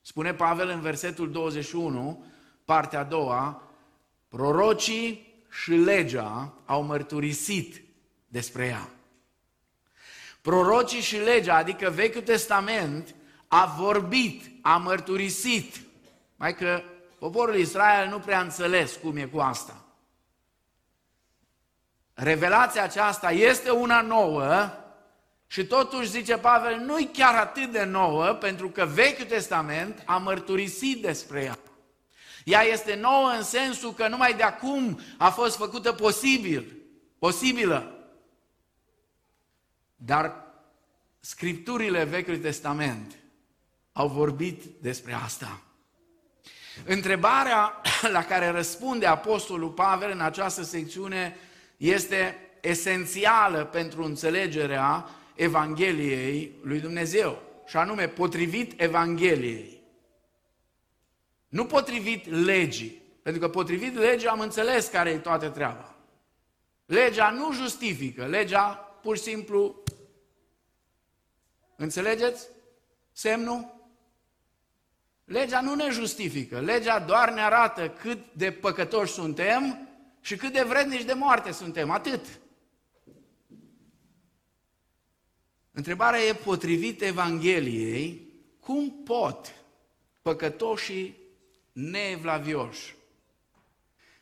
spune 0.00 0.34
Pavel 0.34 0.68
în 0.68 0.80
versetul 0.80 1.30
21, 1.30 2.24
partea 2.64 2.98
a 2.98 3.04
doua, 3.04 3.62
prorocii 4.28 5.34
și 5.62 5.70
legea 5.70 6.54
au 6.64 6.82
mărturisit 6.82 7.83
despre 8.34 8.66
ea. 8.66 8.88
Prorocii 10.40 11.00
și 11.00 11.16
legea, 11.16 11.56
adică 11.56 11.90
Vechiul 11.90 12.22
Testament, 12.22 13.14
a 13.48 13.74
vorbit, 13.78 14.42
a 14.62 14.76
mărturisit. 14.76 15.80
Mai 16.36 16.54
că 16.54 16.82
poporul 17.18 17.54
Israel 17.54 18.08
nu 18.08 18.18
prea 18.18 18.40
înțeles 18.40 18.96
cum 19.02 19.16
e 19.16 19.24
cu 19.24 19.38
asta. 19.38 19.84
Revelația 22.14 22.82
aceasta 22.82 23.30
este 23.30 23.70
una 23.70 24.00
nouă 24.00 24.70
și 25.46 25.66
totuși, 25.66 26.10
zice 26.10 26.36
Pavel, 26.36 26.78
nu-i 26.78 27.10
chiar 27.12 27.34
atât 27.34 27.72
de 27.72 27.84
nouă, 27.84 28.26
pentru 28.26 28.70
că 28.70 28.84
Vechiul 28.84 29.26
Testament 29.26 30.02
a 30.06 30.16
mărturisit 30.16 31.02
despre 31.02 31.42
ea. 31.42 31.58
Ea 32.44 32.62
este 32.62 32.94
nouă 32.94 33.28
în 33.28 33.42
sensul 33.42 33.92
că 33.92 34.08
numai 34.08 34.34
de 34.34 34.42
acum 34.42 35.00
a 35.18 35.30
fost 35.30 35.56
făcută 35.56 35.92
posibil, 35.92 36.76
posibilă. 37.18 37.93
Dar 39.96 40.44
Scripturile 41.20 42.04
Vechiului 42.04 42.40
Testament 42.40 43.14
au 43.92 44.08
vorbit 44.08 44.62
despre 44.80 45.12
asta. 45.12 45.62
Întrebarea 46.86 47.80
la 48.16 48.24
care 48.24 48.48
răspunde 48.48 49.06
Apostolul 49.06 49.70
Pavel 49.70 50.10
în 50.10 50.20
această 50.20 50.62
secțiune 50.62 51.36
este 51.76 52.36
esențială 52.60 53.64
pentru 53.64 54.04
înțelegerea 54.04 55.08
Evangheliei 55.34 56.52
lui 56.62 56.80
Dumnezeu, 56.80 57.42
și 57.66 57.76
anume 57.76 58.08
potrivit 58.08 58.80
Evangheliei. 58.80 59.82
Nu 61.48 61.64
potrivit 61.64 62.26
legii, 62.30 63.02
pentru 63.22 63.40
că 63.40 63.48
potrivit 63.48 63.94
legii 63.94 64.28
am 64.28 64.40
înțeles 64.40 64.86
care 64.86 65.10
e 65.10 65.18
toată 65.18 65.48
treaba. 65.48 65.94
Legea 66.86 67.30
nu 67.30 67.52
justifică, 67.52 68.26
legea 68.26 68.66
pur 69.02 69.16
și 69.16 69.22
simplu, 69.22 69.82
înțelegeți 71.76 72.48
semnul? 73.12 73.74
Legea 75.24 75.60
nu 75.60 75.74
ne 75.74 75.90
justifică, 75.90 76.60
legea 76.60 76.98
doar 76.98 77.32
ne 77.32 77.40
arată 77.40 77.90
cât 77.90 78.18
de 78.32 78.52
păcătoși 78.52 79.12
suntem 79.12 79.88
și 80.20 80.36
cât 80.36 80.52
de 80.52 80.62
vrednici 80.62 81.04
de 81.04 81.12
moarte 81.12 81.52
suntem, 81.52 81.90
atât. 81.90 82.40
Întrebarea 85.70 86.20
e 86.20 86.34
potrivit 86.34 87.02
Evangheliei, 87.02 88.32
cum 88.60 89.02
pot 89.02 89.54
păcătoșii 90.22 91.16
neevlavioși 91.72 92.94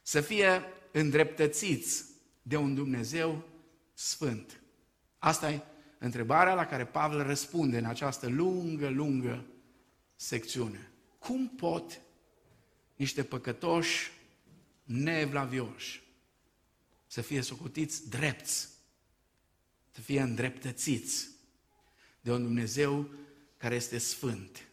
să 0.03 0.21
fie 0.21 0.63
îndreptățiți 0.91 2.05
de 2.43 2.57
un 2.57 2.75
Dumnezeu 2.75 3.43
sfânt? 3.95 4.61
Asta 5.19 5.51
e 5.51 5.61
întrebarea 6.03 6.55
la 6.55 6.67
care 6.67 6.85
Pavel 6.85 7.23
răspunde 7.23 7.79
în 7.79 7.85
această 7.85 8.29
lungă, 8.29 8.89
lungă 8.89 9.45
secțiune. 10.17 10.91
Cum 11.19 11.49
pot 11.49 12.01
niște 12.97 13.23
păcătoși 13.23 14.11
neevlavioși 14.85 16.03
să 17.07 17.21
fie 17.21 17.41
socotiți 17.41 18.09
drepți, 18.09 18.69
să 19.91 20.01
fie 20.01 20.21
îndreptățiți 20.21 21.29
de 22.21 22.33
un 22.33 22.43
Dumnezeu 22.43 23.11
care 23.57 23.75
este 23.75 23.99
sfânt. 23.99 24.69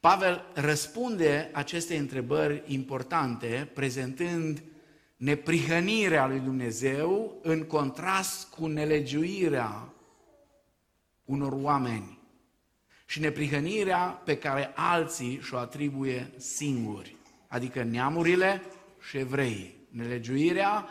Pavel 0.00 0.52
răspunde 0.54 1.50
aceste 1.52 1.96
întrebări 1.96 2.62
importante 2.66 3.70
prezentând 3.74 4.62
neprihănirea 5.20 6.26
lui 6.26 6.38
Dumnezeu 6.38 7.38
în 7.42 7.64
contrast 7.64 8.48
cu 8.48 8.66
nelegiuirea 8.66 9.92
unor 11.24 11.52
oameni 11.52 12.18
și 13.06 13.20
neprihănirea 13.20 13.98
pe 14.24 14.38
care 14.38 14.72
alții 14.74 15.40
și-o 15.42 15.58
atribuie 15.58 16.30
singuri, 16.36 17.16
adică 17.48 17.82
neamurile 17.82 18.62
și 19.08 19.18
evreii. 19.18 19.74
Nelegiuirea 19.90 20.88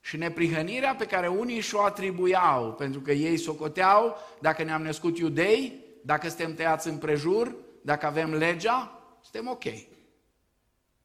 și 0.00 0.16
neprihănirea 0.16 0.94
pe 0.94 1.06
care 1.06 1.28
unii 1.28 1.60
și-o 1.60 1.80
atribuiau, 1.80 2.72
pentru 2.72 3.00
că 3.00 3.12
ei 3.12 3.36
socoteau, 3.36 4.16
dacă 4.40 4.62
ne-am 4.62 4.82
născut 4.82 5.18
iudei, 5.18 5.72
dacă 6.04 6.28
suntem 6.28 6.54
tăiați 6.54 6.88
în 6.88 6.98
prejur, 6.98 7.54
dacă 7.82 8.06
avem 8.06 8.34
legea, 8.34 9.02
suntem 9.22 9.50
ok. 9.50 9.64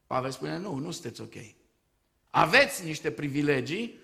Pavel 0.06 0.30
spune, 0.30 0.58
nu, 0.58 0.74
nu 0.74 0.90
sunteți 0.90 1.20
ok. 1.20 1.55
Aveți 2.38 2.84
niște 2.84 3.10
privilegii, 3.10 4.00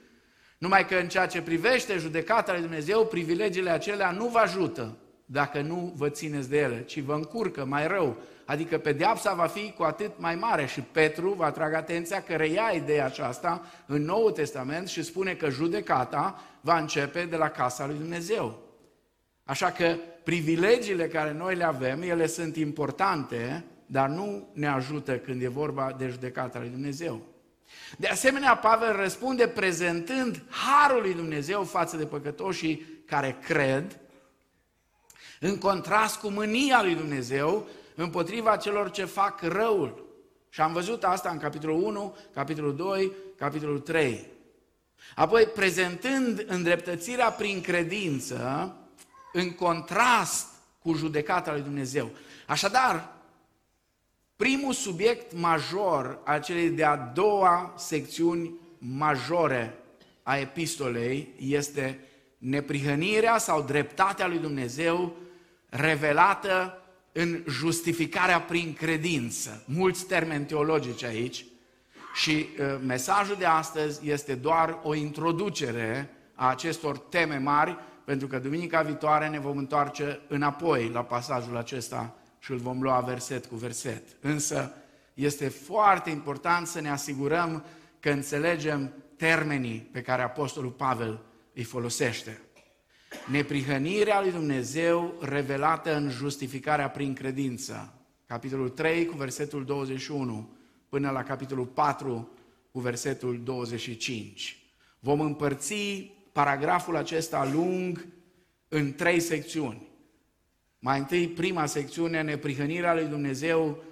numai 0.58 0.86
că 0.86 0.94
în 0.94 1.08
ceea 1.08 1.26
ce 1.26 1.42
privește 1.42 1.96
judecata 1.96 2.52
lui 2.52 2.60
Dumnezeu, 2.60 3.06
privilegiile 3.06 3.70
acelea 3.70 4.10
nu 4.10 4.26
vă 4.26 4.38
ajută 4.38 4.96
dacă 5.24 5.60
nu 5.60 5.92
vă 5.96 6.08
țineți 6.08 6.48
de 6.48 6.58
ele, 6.58 6.84
ci 6.84 7.00
vă 7.00 7.14
încurcă 7.14 7.64
mai 7.64 7.86
rău. 7.86 8.16
Adică 8.44 8.78
pedeapsa 8.78 9.34
va 9.34 9.46
fi 9.46 9.72
cu 9.72 9.82
atât 9.82 10.10
mai 10.16 10.34
mare 10.34 10.66
și 10.66 10.80
Petru 10.80 11.32
va 11.32 11.44
atrage 11.44 11.74
atenția 11.74 12.22
că 12.22 12.34
reia 12.34 12.70
ideea 12.74 13.04
aceasta 13.04 13.66
în 13.86 14.02
Noul 14.02 14.30
Testament 14.30 14.88
și 14.88 15.02
spune 15.02 15.34
că 15.34 15.50
judecata 15.50 16.42
va 16.60 16.78
începe 16.78 17.24
de 17.24 17.36
la 17.36 17.48
casa 17.48 17.86
lui 17.86 17.96
Dumnezeu. 17.96 18.58
Așa 19.44 19.70
că 19.70 19.96
privilegiile 20.24 21.08
care 21.08 21.32
noi 21.32 21.54
le 21.54 21.64
avem, 21.64 22.02
ele 22.02 22.26
sunt 22.26 22.56
importante, 22.56 23.64
dar 23.86 24.08
nu 24.08 24.48
ne 24.52 24.66
ajută 24.66 25.18
când 25.18 25.42
e 25.42 25.48
vorba 25.48 25.94
de 25.98 26.08
judecata 26.08 26.58
lui 26.58 26.68
Dumnezeu. 26.68 27.31
De 27.98 28.08
asemenea, 28.08 28.56
Pavel 28.56 28.96
răspunde 28.96 29.48
prezentând 29.48 30.42
harul 30.48 31.00
lui 31.00 31.14
Dumnezeu 31.14 31.64
față 31.64 31.96
de 31.96 32.06
păcătoșii 32.06 32.86
care 33.06 33.38
cred 33.44 34.00
în 35.40 35.58
contrast 35.58 36.16
cu 36.16 36.28
mânia 36.28 36.82
lui 36.82 36.94
Dumnezeu 36.94 37.68
împotriva 37.94 38.56
celor 38.56 38.90
ce 38.90 39.04
fac 39.04 39.42
răul. 39.42 40.10
Și 40.48 40.60
am 40.60 40.72
văzut 40.72 41.04
asta 41.04 41.30
în 41.30 41.38
capitolul 41.38 41.82
1, 41.82 42.16
capitolul 42.34 42.76
2, 42.76 43.12
capitolul 43.38 43.80
3. 43.80 44.26
Apoi, 45.14 45.44
prezentând 45.44 46.44
îndreptățirea 46.46 47.30
prin 47.30 47.60
credință, 47.60 48.76
în 49.32 49.52
contrast 49.52 50.46
cu 50.82 50.92
judecata 50.94 51.52
lui 51.52 51.60
Dumnezeu. 51.60 52.10
Așadar, 52.46 53.12
primul 54.42 54.72
subiect 54.72 55.32
major 55.32 56.18
al 56.24 56.40
celei 56.40 56.70
de-a 56.70 56.96
doua 56.96 57.74
secțiuni 57.76 58.54
majore 58.78 59.74
a 60.22 60.36
epistolei 60.36 61.34
este 61.38 61.98
neprihănirea 62.38 63.38
sau 63.38 63.62
dreptatea 63.62 64.26
lui 64.26 64.38
Dumnezeu 64.38 65.16
revelată 65.68 66.78
în 67.12 67.42
justificarea 67.48 68.40
prin 68.40 68.72
credință. 68.72 69.62
Mulți 69.66 70.06
termeni 70.06 70.44
teologici 70.44 71.04
aici 71.04 71.44
și 72.14 72.30
uh, 72.30 72.80
mesajul 72.86 73.36
de 73.38 73.46
astăzi 73.46 74.10
este 74.10 74.34
doar 74.34 74.78
o 74.82 74.94
introducere 74.94 76.10
a 76.34 76.48
acestor 76.50 76.98
teme 76.98 77.36
mari, 77.36 77.76
pentru 78.04 78.26
că 78.26 78.38
duminica 78.38 78.82
viitoare 78.82 79.28
ne 79.28 79.38
vom 79.38 79.56
întoarce 79.56 80.20
înapoi 80.28 80.90
la 80.92 81.04
pasajul 81.04 81.56
acesta 81.56 82.16
și 82.42 82.50
îl 82.50 82.56
vom 82.56 82.82
lua 82.82 83.00
verset 83.00 83.46
cu 83.46 83.54
verset. 83.54 84.02
Însă 84.20 84.72
este 85.14 85.48
foarte 85.48 86.10
important 86.10 86.66
să 86.66 86.80
ne 86.80 86.90
asigurăm 86.90 87.64
că 88.00 88.10
înțelegem 88.10 88.92
termenii 89.16 89.88
pe 89.92 90.02
care 90.02 90.22
Apostolul 90.22 90.70
Pavel 90.70 91.20
îi 91.54 91.62
folosește 91.62 92.40
neprihănirea 93.30 94.20
lui 94.20 94.30
Dumnezeu 94.30 95.14
revelată 95.20 95.96
în 95.96 96.10
justificarea 96.10 96.90
prin 96.90 97.14
credință. 97.14 97.94
Capitolul 98.26 98.68
3 98.68 99.06
cu 99.06 99.16
versetul 99.16 99.64
21 99.64 100.56
până 100.88 101.10
la 101.10 101.22
capitolul 101.22 101.66
4 101.66 102.30
cu 102.70 102.80
versetul 102.80 103.40
25. 103.42 104.62
Vom 104.98 105.20
împărți 105.20 105.74
paragraful 106.32 106.96
acesta 106.96 107.50
lung 107.52 108.06
în 108.68 108.94
trei 108.94 109.20
secțiuni. 109.20 109.91
Mai 110.84 110.98
întâi, 110.98 111.28
prima 111.28 111.66
secțiune, 111.66 112.22
neprihănirea 112.22 112.94
lui 112.94 113.04
Dumnezeu 113.04 113.82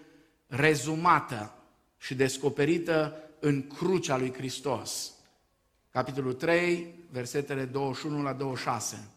rezumată 0.46 1.54
și 1.98 2.14
descoperită 2.14 3.16
în 3.38 3.66
crucea 3.66 4.16
lui 4.16 4.32
Hristos. 4.32 5.12
Capitolul 5.90 6.32
3, 6.32 6.94
versetele 7.10 7.64
21 7.64 8.22
la 8.22 8.32
26. 8.32 9.08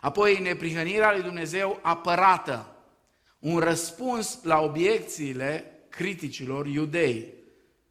Apoi, 0.00 0.40
neprihănirea 0.40 1.12
lui 1.12 1.22
Dumnezeu 1.22 1.78
apărată, 1.82 2.76
un 3.38 3.58
răspuns 3.58 4.38
la 4.42 4.60
obiecțiile 4.60 5.64
criticilor 5.88 6.66
iudei. 6.66 7.32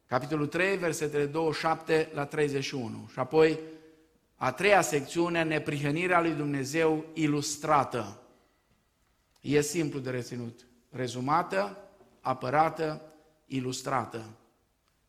Capitolul 0.06 0.46
3, 0.46 0.76
versetele 0.76 1.26
27 1.26 2.10
la 2.14 2.24
31. 2.24 3.08
Și 3.12 3.18
apoi, 3.18 3.58
a 4.36 4.52
treia 4.52 4.80
secțiune, 4.80 5.42
neprihănirea 5.42 6.20
lui 6.20 6.32
Dumnezeu 6.32 7.04
ilustrată. 7.12 8.21
E 9.42 9.60
simplu 9.60 9.98
de 9.98 10.10
reținut. 10.10 10.66
Rezumată, 10.90 11.88
apărată, 12.20 13.12
ilustrată. 13.46 14.24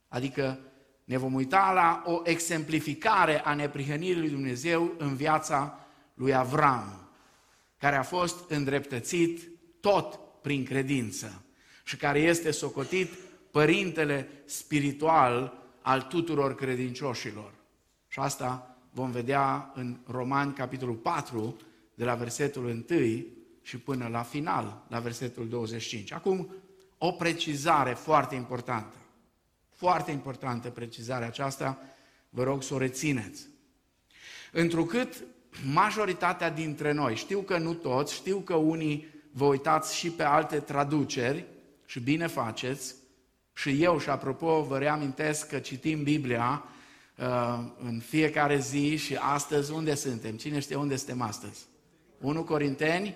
Adică 0.08 0.60
ne 1.04 1.18
vom 1.18 1.34
uita 1.34 1.72
la 1.72 2.04
o 2.06 2.22
exemplificare 2.24 3.42
a 3.44 3.54
neprihănirii 3.54 4.20
lui 4.20 4.30
Dumnezeu 4.30 4.94
în 4.98 5.16
viața 5.16 5.80
lui 6.14 6.34
Avram, 6.34 7.10
care 7.78 7.96
a 7.96 8.04
fost 8.04 8.50
îndreptățit 8.50 9.50
tot 9.80 10.20
prin 10.42 10.66
credință 10.66 11.44
și 11.84 11.98
care 11.98 12.20
este 12.20 12.52
socotit 12.52 13.14
părintele 13.52 14.30
spiritual 14.46 15.54
al 15.82 16.02
tuturor 16.02 16.56
credincioșilor. 16.56 17.54
Și 18.08 18.20
asta 18.20 18.78
vom 18.92 19.12
vedea 19.12 19.72
în 19.76 19.98
Romani, 20.08 20.54
capitolul 20.54 20.96
4, 20.96 21.58
de 21.96 22.04
la 22.04 22.16
versetul 22.16 22.66
1 22.66 22.84
și 23.64 23.78
până 23.78 24.08
la 24.08 24.22
final, 24.22 24.86
la 24.88 25.00
versetul 25.00 25.48
25. 25.48 26.12
Acum, 26.12 26.56
o 26.98 27.12
precizare 27.12 27.94
foarte 27.94 28.36
importantă. 28.36 28.98
Foarte 29.76 30.12
importantă 30.12 30.70
precizarea 30.70 31.28
aceasta, 31.28 31.80
vă 32.30 32.44
rog 32.44 32.64
să 32.64 32.74
o 32.74 32.78
rețineți. 32.78 33.48
Întrucât 34.52 35.24
majoritatea 35.74 36.50
dintre 36.50 36.92
noi, 36.92 37.16
știu 37.16 37.40
că 37.40 37.58
nu 37.58 37.74
toți, 37.74 38.14
știu 38.14 38.38
că 38.38 38.56
unii 38.56 39.08
vă 39.32 39.46
uitați 39.46 39.96
și 39.96 40.12
pe 40.12 40.24
alte 40.24 40.60
traduceri 40.60 41.46
și 41.86 42.00
bine 42.00 42.28
faceți, 42.28 42.96
și 43.54 43.84
eu, 43.84 44.00
și 44.00 44.10
apropo, 44.10 44.62
vă 44.62 44.78
reamintesc 44.78 45.48
că 45.48 45.60
citim 45.60 46.04
Biblia 46.04 46.64
uh, 47.18 47.60
în 47.84 48.00
fiecare 48.00 48.60
zi 48.60 48.96
și 48.96 49.16
astăzi 49.16 49.72
unde 49.72 49.96
suntem? 49.96 50.36
Cine 50.36 50.60
știe 50.60 50.76
unde 50.76 50.96
suntem 50.96 51.22
astăzi? 51.22 51.66
1 52.22 52.44
Corinteni, 52.44 53.16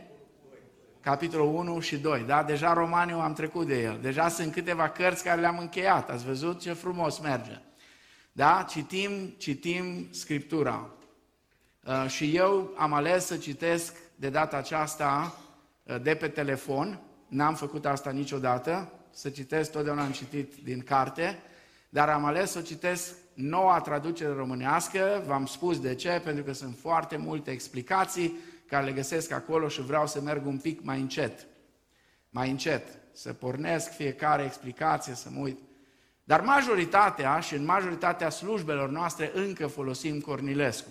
capitolul 1.07 1.55
1 1.55 1.79
și 1.79 1.97
2. 1.97 2.23
Da? 2.27 2.43
Deja 2.43 2.73
Romaniu 2.73 3.19
am 3.19 3.33
trecut 3.33 3.67
de 3.67 3.81
el. 3.81 3.99
Deja 4.01 4.29
sunt 4.29 4.51
câteva 4.51 4.89
cărți 4.89 5.23
care 5.23 5.41
le-am 5.41 5.57
încheiat. 5.57 6.09
Ați 6.09 6.25
văzut 6.25 6.59
ce 6.61 6.73
frumos 6.73 7.19
merge. 7.19 7.59
Da? 8.31 8.65
Citim, 8.69 9.33
citim 9.37 10.07
Scriptura. 10.11 10.89
Uh, 11.85 12.09
și 12.09 12.35
eu 12.35 12.73
am 12.77 12.93
ales 12.93 13.25
să 13.25 13.37
citesc 13.37 13.95
de 14.15 14.29
data 14.29 14.57
aceasta 14.57 15.35
uh, 15.83 16.01
de 16.01 16.15
pe 16.15 16.27
telefon. 16.27 16.99
N-am 17.27 17.55
făcut 17.55 17.85
asta 17.85 18.11
niciodată. 18.11 18.91
Să 19.11 19.29
citesc, 19.29 19.71
totdeauna 19.71 20.03
am 20.03 20.11
citit 20.11 20.53
din 20.63 20.81
carte. 20.81 21.39
Dar 21.89 22.09
am 22.09 22.25
ales 22.25 22.51
să 22.51 22.61
citesc 22.61 23.13
noua 23.33 23.79
traducere 23.79 24.33
românească. 24.33 25.23
V-am 25.25 25.45
spus 25.45 25.79
de 25.79 25.95
ce, 25.95 26.21
pentru 26.23 26.43
că 26.43 26.53
sunt 26.53 26.77
foarte 26.77 27.17
multe 27.17 27.51
explicații 27.51 28.37
care 28.67 28.85
le 28.85 28.91
găsesc 28.91 29.31
acolo 29.31 29.67
și 29.67 29.81
vreau 29.81 30.07
să 30.07 30.21
merg 30.21 30.45
un 30.45 30.57
pic 30.57 30.83
mai 30.83 30.99
încet. 30.99 31.47
Mai 32.29 32.49
încet. 32.49 32.87
Să 33.11 33.33
pornesc 33.33 33.91
fiecare 33.91 34.43
explicație, 34.43 35.13
să 35.13 35.29
mă 35.31 35.39
uit. 35.39 35.59
Dar 36.23 36.41
majoritatea 36.41 37.39
și 37.39 37.53
în 37.53 37.65
majoritatea 37.65 38.29
slujbelor 38.29 38.89
noastre 38.89 39.31
încă 39.33 39.67
folosim 39.67 40.19
Cornilescu. 40.19 40.89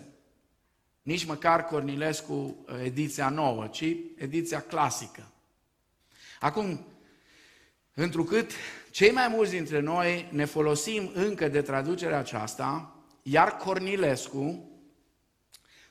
Nici 1.02 1.24
măcar 1.24 1.64
Cornilescu 1.64 2.32
uh, 2.32 2.74
ediția 2.84 3.28
nouă, 3.28 3.66
ci 3.66 3.84
ediția 4.16 4.60
clasică. 4.60 5.22
Acum, 6.40 6.86
întrucât 7.94 8.50
cei 8.90 9.10
mai 9.10 9.28
mulți 9.28 9.50
dintre 9.50 9.80
noi 9.80 10.28
ne 10.32 10.44
folosim 10.44 11.10
încă 11.14 11.48
de 11.48 11.62
traducerea 11.62 12.18
aceasta, 12.18 12.96
iar 13.22 13.56
Cornilescu 13.56 14.70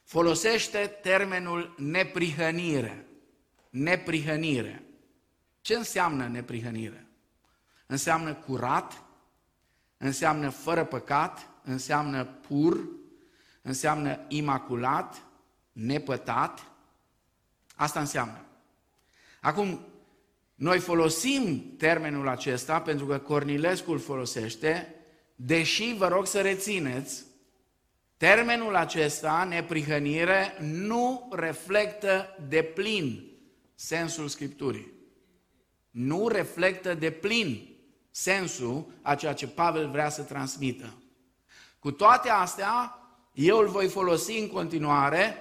folosește 0.06 0.98
termenul 1.02 1.76
neprihănire. 1.78 3.06
Neprihănire. 3.70 4.84
Ce 5.62 5.76
înseamnă 5.76 6.28
neprihănire? 6.28 7.08
Înseamnă 7.86 8.34
curat, 8.34 9.04
înseamnă 9.98 10.50
fără 10.50 10.84
păcat, 10.84 11.50
înseamnă 11.64 12.26
pur, 12.26 12.88
înseamnă 13.62 14.20
imaculat, 14.28 15.22
nepătat. 15.72 16.72
Asta 17.76 18.00
înseamnă. 18.00 18.46
Acum, 19.42 19.80
noi 20.56 20.80
folosim 20.80 21.76
termenul 21.78 22.28
acesta 22.28 22.82
pentru 22.82 23.06
că 23.06 23.18
Cornilescu 23.18 23.92
îl 23.92 24.00
folosește, 24.00 24.96
deși 25.36 25.96
vă 25.98 26.08
rog 26.08 26.28
să 26.28 26.42
rețineți 26.42 27.26
Termenul 28.18 28.76
acesta, 28.76 29.46
neprihănire, 29.50 30.58
nu 30.60 31.30
reflectă 31.32 32.38
de 32.48 32.62
plin 32.62 33.32
sensul 33.76 34.28
Scripturii. 34.28 34.92
Nu 35.92 36.28
reflectă 36.28 36.94
de 36.94 37.12
plin 37.12 37.76
sensul 38.12 38.92
a 39.02 39.16
ceea 39.16 39.34
ce 39.34 39.48
Pavel 39.48 39.90
vrea 39.90 40.10
să 40.10 40.22
transmită. 40.22 40.94
Cu 41.80 41.92
toate 41.92 42.30
astea, 42.30 43.00
eu 43.34 43.58
îl 43.58 43.68
voi 43.68 43.88
folosi 43.88 44.38
în 44.38 44.48
continuare, 44.48 45.38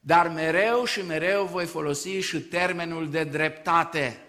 dar 0.00 0.28
mereu 0.28 0.84
și 0.84 1.06
mereu 1.06 1.44
voi 1.44 1.66
folosi 1.66 2.18
și 2.18 2.40
termenul 2.40 3.10
de 3.10 3.24
dreptate. 3.24 4.20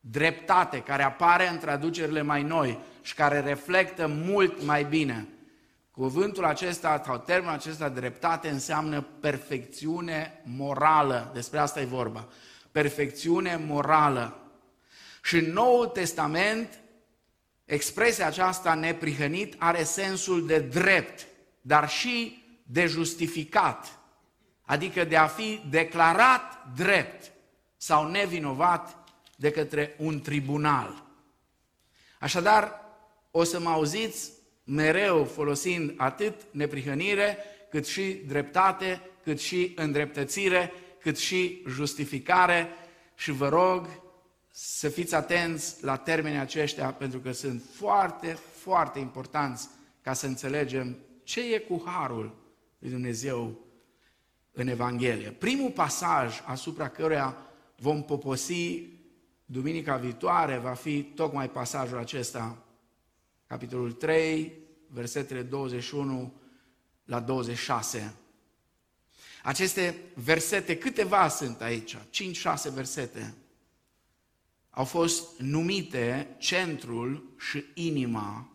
Dreptate, 0.00 0.82
care 0.82 1.02
apare 1.02 1.48
în 1.48 1.58
traducerile 1.58 2.22
mai 2.22 2.42
noi 2.42 2.78
și 3.02 3.14
care 3.14 3.40
reflectă 3.40 4.06
mult 4.06 4.62
mai 4.62 4.84
bine 4.84 5.28
Cuvântul 5.96 6.44
acesta 6.44 7.02
sau 7.04 7.18
termenul 7.18 7.54
acesta 7.54 7.88
dreptate 7.88 8.48
înseamnă 8.48 9.00
perfecțiune 9.00 10.42
morală. 10.44 11.30
Despre 11.34 11.58
asta 11.58 11.80
e 11.80 11.84
vorba. 11.84 12.28
Perfecțiune 12.72 13.56
morală. 13.66 14.36
Și 15.22 15.36
în 15.36 15.52
Noul 15.52 15.86
Testament, 15.86 16.80
expresia 17.64 18.26
aceasta 18.26 18.74
neprihănit 18.74 19.54
are 19.58 19.82
sensul 19.82 20.46
de 20.46 20.58
drept, 20.58 21.26
dar 21.60 21.88
și 21.88 22.44
de 22.62 22.86
justificat. 22.86 23.98
Adică 24.62 25.04
de 25.04 25.16
a 25.16 25.26
fi 25.26 25.60
declarat 25.70 26.66
drept 26.74 27.32
sau 27.76 28.08
nevinovat 28.08 28.96
de 29.36 29.50
către 29.50 29.94
un 29.98 30.20
tribunal. 30.20 31.04
Așadar, 32.20 32.80
o 33.30 33.44
să 33.44 33.60
mă 33.60 33.70
auziți 33.70 34.35
mereu 34.66 35.24
folosind 35.24 35.94
atât 35.96 36.34
neprihănire, 36.50 37.36
cât 37.70 37.86
și 37.86 38.22
dreptate, 38.26 39.00
cât 39.22 39.40
și 39.40 39.72
îndreptățire, 39.76 40.72
cât 41.00 41.18
și 41.18 41.62
justificare 41.68 42.68
și 43.14 43.30
vă 43.30 43.48
rog 43.48 43.88
să 44.50 44.88
fiți 44.88 45.14
atenți 45.14 45.84
la 45.84 45.96
termenii 45.96 46.38
aceștia 46.38 46.92
pentru 46.92 47.18
că 47.18 47.32
sunt 47.32 47.62
foarte, 47.72 48.38
foarte 48.52 48.98
importanți 48.98 49.68
ca 50.02 50.12
să 50.12 50.26
înțelegem 50.26 50.96
ce 51.22 51.54
e 51.54 51.58
cu 51.58 51.82
harul 51.86 52.36
lui 52.78 52.90
Dumnezeu 52.90 53.60
în 54.52 54.68
Evanghelie. 54.68 55.30
Primul 55.30 55.70
pasaj 55.70 56.40
asupra 56.44 56.88
căruia 56.88 57.36
vom 57.76 58.02
poposi 58.02 58.82
duminica 59.44 59.96
viitoare 59.96 60.56
va 60.56 60.72
fi 60.72 61.02
tocmai 61.02 61.50
pasajul 61.50 61.98
acesta 61.98 62.65
capitolul 63.46 63.92
3, 63.92 64.52
versetele 64.88 65.42
21 65.42 66.40
la 67.04 67.20
26. 67.20 68.14
Aceste 69.42 69.96
versete, 70.14 70.78
câteva 70.78 71.28
sunt 71.28 71.60
aici, 71.60 71.96
5-6 71.96 71.98
versete, 72.74 73.34
au 74.70 74.84
fost 74.84 75.38
numite 75.38 76.36
centrul 76.38 77.34
și 77.38 77.64
inima 77.74 78.50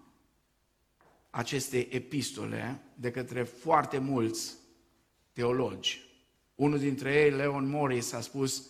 acestei 1.29 1.87
epistole 1.91 2.81
de 2.95 3.11
către 3.11 3.43
foarte 3.43 3.97
mulți 3.97 4.53
teologi. 5.33 6.09
Unul 6.55 6.79
dintre 6.79 7.13
ei, 7.13 7.31
Leon 7.31 7.69
Morris, 7.69 8.11
a 8.11 8.21
spus, 8.21 8.65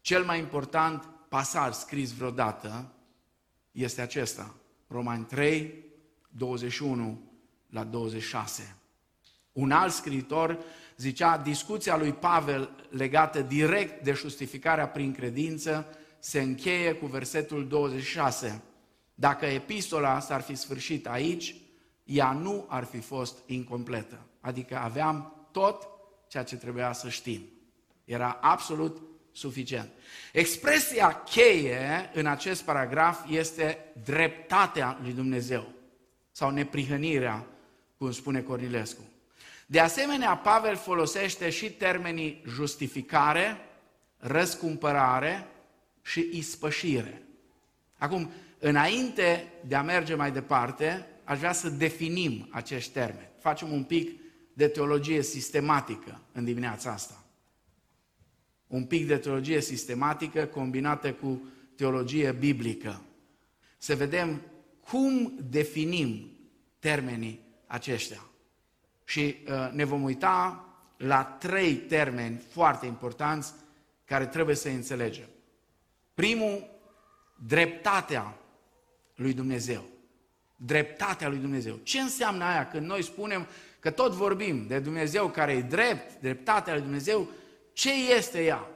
cel 0.00 0.24
mai 0.24 0.38
important 0.38 1.08
pasaj 1.28 1.74
scris 1.74 2.12
vreodată 2.12 2.94
este 3.72 4.00
acesta, 4.00 4.54
Romani 4.86 5.24
3, 5.24 5.84
21 6.28 7.20
la 7.70 7.84
26. 7.84 8.76
Un 9.52 9.70
alt 9.70 9.92
scriitor 9.92 10.58
zicea, 10.96 11.38
discuția 11.38 11.96
lui 11.96 12.12
Pavel 12.12 12.86
legată 12.90 13.40
direct 13.40 14.04
de 14.04 14.12
justificarea 14.12 14.88
prin 14.88 15.12
credință 15.12 15.86
se 16.18 16.40
încheie 16.40 16.92
cu 16.92 17.06
versetul 17.06 17.68
26. 17.68 18.62
Dacă 19.14 19.46
epistola 19.46 20.20
s-ar 20.20 20.40
fi 20.40 20.54
sfârșit 20.54 21.06
aici, 21.06 21.54
ea 22.04 22.32
nu 22.32 22.64
ar 22.68 22.84
fi 22.84 23.00
fost 23.00 23.38
incompletă. 23.46 24.26
Adică 24.40 24.76
aveam 24.76 25.46
tot 25.52 25.88
ceea 26.28 26.42
ce 26.42 26.56
trebuia 26.56 26.92
să 26.92 27.08
știm. 27.08 27.42
Era 28.04 28.38
absolut 28.40 29.02
suficient. 29.36 29.88
Expresia 30.32 31.22
cheie 31.22 32.10
în 32.14 32.26
acest 32.26 32.62
paragraf 32.62 33.30
este 33.30 33.78
dreptatea 34.04 34.98
lui 35.02 35.12
Dumnezeu 35.12 35.72
sau 36.32 36.50
neprihănirea, 36.50 37.46
cum 37.98 38.12
spune 38.12 38.40
Cornilescu. 38.40 39.00
De 39.66 39.80
asemenea, 39.80 40.36
Pavel 40.36 40.76
folosește 40.76 41.50
și 41.50 41.70
termenii 41.70 42.42
justificare, 42.48 43.56
răscumpărare 44.16 45.46
și 46.02 46.28
ispășire. 46.32 47.22
Acum, 47.98 48.30
înainte 48.58 49.52
de 49.66 49.74
a 49.74 49.82
merge 49.82 50.14
mai 50.14 50.30
departe, 50.30 51.06
aș 51.24 51.38
vrea 51.38 51.52
să 51.52 51.68
definim 51.68 52.48
acești 52.50 52.92
termeni. 52.92 53.28
Facem 53.40 53.72
un 53.72 53.84
pic 53.84 54.20
de 54.52 54.68
teologie 54.68 55.22
sistematică 55.22 56.20
în 56.32 56.44
dimineața 56.44 56.90
asta 56.90 57.25
un 58.66 58.84
pic 58.84 59.06
de 59.06 59.16
teologie 59.16 59.60
sistematică 59.60 60.44
combinată 60.44 61.12
cu 61.12 61.42
teologie 61.74 62.32
biblică. 62.32 63.02
Să 63.78 63.94
vedem 63.94 64.40
cum 64.80 65.38
definim 65.50 66.30
termenii 66.78 67.40
aceștia. 67.66 68.20
Și 69.04 69.36
uh, 69.48 69.70
ne 69.72 69.84
vom 69.84 70.02
uita 70.02 70.64
la 70.96 71.22
trei 71.22 71.74
termeni 71.74 72.40
foarte 72.50 72.86
importanți 72.86 73.52
care 74.04 74.26
trebuie 74.26 74.54
să 74.54 74.68
înțelegem. 74.68 75.28
Primul, 76.14 76.68
dreptatea 77.46 78.38
lui 79.14 79.32
Dumnezeu. 79.32 79.84
Dreptatea 80.56 81.28
lui 81.28 81.38
Dumnezeu. 81.38 81.76
Ce 81.82 82.00
înseamnă 82.00 82.44
aia 82.44 82.68
când 82.68 82.86
noi 82.86 83.02
spunem 83.02 83.46
că 83.80 83.90
tot 83.90 84.12
vorbim 84.12 84.66
de 84.66 84.78
Dumnezeu 84.78 85.28
care 85.28 85.52
e 85.52 85.60
drept, 85.60 86.20
dreptatea 86.20 86.72
lui 86.72 86.82
Dumnezeu, 86.82 87.28
ce 87.76 87.92
este 88.16 88.44
ea? 88.44 88.66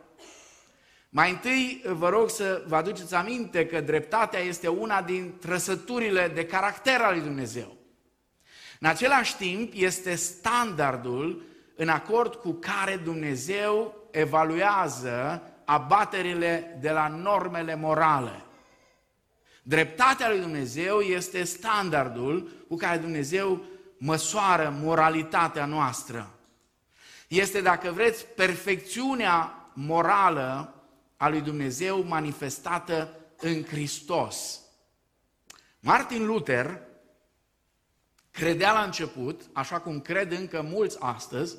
Mai 1.08 1.30
întâi 1.30 1.82
vă 1.84 2.08
rog 2.08 2.30
să 2.30 2.64
vă 2.66 2.76
aduceți 2.76 3.14
aminte 3.14 3.66
că 3.66 3.80
dreptatea 3.80 4.40
este 4.40 4.68
una 4.68 5.02
din 5.02 5.34
trăsăturile 5.40 6.28
de 6.28 6.46
caracter 6.46 7.00
al 7.00 7.12
lui 7.12 7.22
Dumnezeu. 7.22 7.76
În 8.80 8.88
același 8.88 9.36
timp 9.36 9.72
este 9.74 10.14
standardul 10.14 11.42
în 11.76 11.88
acord 11.88 12.34
cu 12.34 12.52
care 12.52 12.96
Dumnezeu 12.96 13.94
evaluează 14.10 15.42
abaterile 15.64 16.78
de 16.80 16.90
la 16.90 17.08
normele 17.08 17.74
morale. 17.74 18.44
Dreptatea 19.62 20.28
lui 20.28 20.40
Dumnezeu 20.40 20.98
este 20.98 21.42
standardul 21.42 22.50
cu 22.68 22.76
care 22.76 22.98
Dumnezeu 22.98 23.64
măsoară 23.98 24.74
moralitatea 24.82 25.64
noastră. 25.64 26.39
Este, 27.30 27.60
dacă 27.60 27.90
vreți, 27.90 28.26
perfecțiunea 28.26 29.70
morală 29.74 30.74
a 31.16 31.28
lui 31.28 31.40
Dumnezeu 31.40 32.02
manifestată 32.02 33.20
în 33.36 33.64
Hristos. 33.64 34.60
Martin 35.80 36.26
Luther 36.26 36.80
credea 38.30 38.72
la 38.72 38.82
început, 38.82 39.42
așa 39.52 39.80
cum 39.80 40.00
cred 40.00 40.32
încă 40.32 40.62
mulți 40.62 40.96
astăzi, 41.00 41.56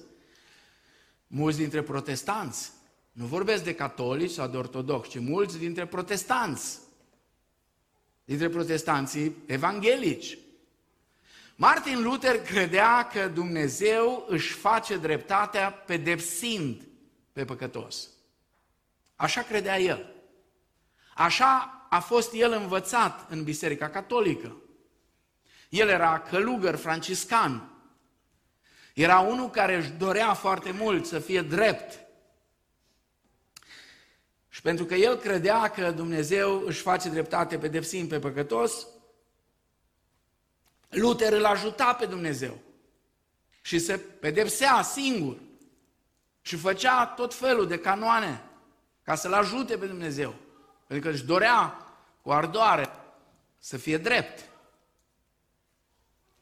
mulți 1.28 1.58
dintre 1.58 1.82
protestanți, 1.82 2.72
nu 3.12 3.26
vorbesc 3.26 3.64
de 3.64 3.76
catolici 3.76 4.32
sau 4.32 4.48
de 4.48 4.58
ortodoxi, 4.58 5.10
ci 5.10 5.20
mulți 5.20 5.58
dintre 5.58 5.86
protestanți, 5.86 6.80
dintre 8.24 8.50
protestanții 8.50 9.36
evanghelici. 9.46 10.38
Martin 11.62 12.02
Luther 12.04 12.42
credea 12.42 13.08
că 13.08 13.28
Dumnezeu 13.28 14.26
își 14.28 14.54
face 14.54 14.98
dreptatea 14.98 15.72
pedepsind 15.72 16.88
pe 17.32 17.46
păcătos. 17.46 18.10
Așa 19.16 19.42
credea 19.42 19.80
el. 19.80 20.14
Așa 21.16 21.88
a 21.90 22.00
fost 22.00 22.34
el 22.34 22.52
învățat 22.52 23.32
în 23.32 23.44
Biserica 23.44 23.90
Catolică. 23.90 24.56
El 25.70 25.88
era 25.88 26.20
călugăr 26.20 26.76
franciscan. 26.76 27.72
Era 28.94 29.20
unul 29.20 29.50
care 29.50 29.76
își 29.76 29.90
dorea 29.90 30.34
foarte 30.34 30.72
mult 30.72 31.06
să 31.06 31.20
fie 31.20 31.42
drept. 31.42 32.00
Și 34.50 34.62
pentru 34.62 34.86
că 34.86 34.96
el 34.96 35.16
credea 35.16 35.70
că 35.70 35.92
Dumnezeu 35.92 36.64
își 36.66 36.82
face 36.82 37.10
dreptate 37.10 37.58
pedepsind 37.58 38.10
pe 38.10 38.20
păcătos, 38.20 38.88
Luther 40.92 41.34
îl 41.34 41.46
ajuta 41.46 41.94
pe 41.94 42.06
Dumnezeu 42.06 42.58
și 43.62 43.80
se 43.80 43.98
pedepsea 43.98 44.82
singur 44.82 45.38
și 46.42 46.56
făcea 46.56 47.06
tot 47.06 47.34
felul 47.34 47.68
de 47.68 47.80
canoane 47.80 48.44
ca 49.04 49.16
să-l 49.16 49.34
ajute 49.34 49.78
pe 49.78 49.86
Dumnezeu. 49.86 50.36
Pentru 50.88 51.10
că 51.10 51.16
își 51.16 51.26
dorea 51.26 51.78
cu 52.22 52.32
ardoare 52.32 52.90
să 53.60 53.78
fie 53.78 53.98
drept. 53.98 54.50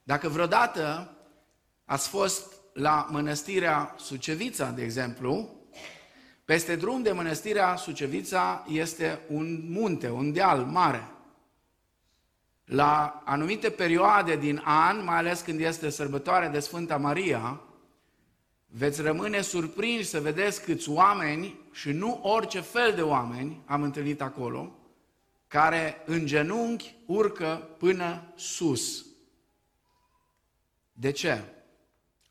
Dacă 0.03 0.29
vreodată 0.29 1.13
ați 1.85 2.07
fost 2.07 2.53
la 2.73 3.07
mănăstirea 3.11 3.95
Sucevița, 3.97 4.69
de 4.69 4.83
exemplu, 4.83 5.55
peste 6.45 6.75
drum 6.75 7.01
de 7.01 7.11
mănăstirea 7.11 7.75
Sucevița 7.75 8.65
este 8.67 9.19
un 9.27 9.71
munte, 9.71 10.09
un 10.09 10.33
deal 10.33 10.59
mare. 10.59 11.07
La 12.69 13.21
anumite 13.25 13.69
perioade 13.69 14.35
din 14.35 14.61
an, 14.63 15.03
mai 15.03 15.15
ales 15.15 15.41
când 15.41 15.59
este 15.59 15.89
sărbătoarea 15.89 16.49
de 16.49 16.59
Sfânta 16.59 16.97
Maria, 16.97 17.61
veți 18.67 19.01
rămâne 19.01 19.41
surprinși 19.41 20.07
să 20.07 20.19
vedeți 20.19 20.63
câți 20.63 20.89
oameni, 20.89 21.59
și 21.71 21.91
nu 21.91 22.19
orice 22.23 22.59
fel 22.59 22.93
de 22.93 23.01
oameni 23.01 23.61
am 23.65 23.83
întâlnit 23.83 24.21
acolo, 24.21 24.75
care 25.47 26.01
în 26.05 26.25
genunchi 26.25 26.95
urcă 27.05 27.69
până 27.77 28.33
sus. 28.35 29.05
De 30.91 31.11
ce? 31.11 31.43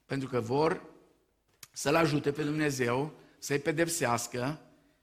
Pentru 0.07 0.29
că 0.29 0.41
vor 0.41 0.83
să-L 1.73 1.95
ajute 1.95 2.33
pe 2.33 2.43
Dumnezeu 2.43 3.13
să-i 3.39 3.59
pedepsească 3.59 4.61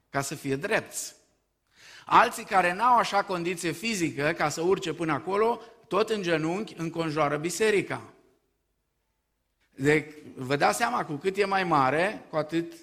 ca 0.10 0.22
să 0.22 0.36
fie 0.36 0.56
drepți. 0.56 1.15
Alții 2.06 2.44
care 2.44 2.74
n-au 2.74 2.98
așa 2.98 3.24
condiție 3.24 3.72
fizică 3.72 4.34
ca 4.38 4.50
să 4.50 4.62
urce 4.62 4.94
până 4.94 5.12
acolo, 5.12 5.62
tot 5.88 6.10
în 6.10 6.22
genunchi 6.22 6.74
înconjoară 6.78 7.38
biserica. 7.38 8.14
De, 9.76 10.24
vă 10.36 10.56
dați 10.56 10.78
seama, 10.78 11.06
cu 11.06 11.14
cât 11.14 11.38
e 11.38 11.46
mai 11.46 11.64
mare, 11.64 12.26
cu 12.30 12.36
atât 12.36 12.74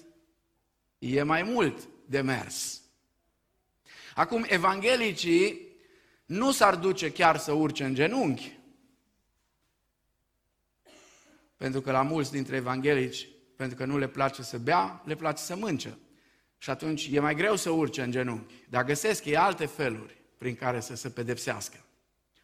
e 0.99 1.23
mai 1.23 1.43
mult 1.43 1.87
de 2.05 2.21
mers. 2.21 2.81
Acum, 4.15 4.45
evanghelicii 4.47 5.67
nu 6.25 6.51
s-ar 6.51 6.75
duce 6.75 7.11
chiar 7.11 7.37
să 7.37 7.51
urce 7.51 7.83
în 7.83 7.93
genunchi, 7.93 8.59
pentru 11.57 11.81
că 11.81 11.91
la 11.91 12.01
mulți 12.01 12.31
dintre 12.31 12.55
evanghelici, 12.55 13.27
pentru 13.55 13.77
că 13.77 13.85
nu 13.85 13.97
le 13.97 14.07
place 14.07 14.43
să 14.43 14.57
bea, 14.57 15.01
le 15.05 15.15
place 15.15 15.43
să 15.43 15.55
mânce. 15.55 15.97
Și 16.63 16.69
atunci 16.69 17.09
e 17.11 17.19
mai 17.19 17.35
greu 17.35 17.55
să 17.55 17.69
urce 17.69 18.01
în 18.01 18.11
genunchi. 18.11 18.53
Dar 18.69 18.83
găsesc 18.83 19.25
ei 19.25 19.37
alte 19.37 19.65
feluri 19.65 20.17
prin 20.37 20.55
care 20.55 20.79
să 20.79 20.95
se 20.95 21.09
pedepsească. 21.09 21.77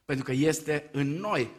Pentru 0.06 0.26
că 0.26 0.32
este 0.32 0.90
în 0.92 1.08
noi 1.08 1.52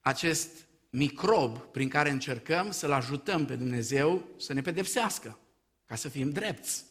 acest 0.00 0.48
microb 0.90 1.58
prin 1.58 1.88
care 1.88 2.10
încercăm 2.10 2.70
să-L 2.70 2.92
ajutăm 2.92 3.44
pe 3.44 3.54
Dumnezeu 3.54 4.28
să 4.38 4.52
ne 4.52 4.60
pedepsească, 4.60 5.38
ca 5.86 5.94
să 5.94 6.08
fim 6.08 6.30
drepți. 6.30 6.84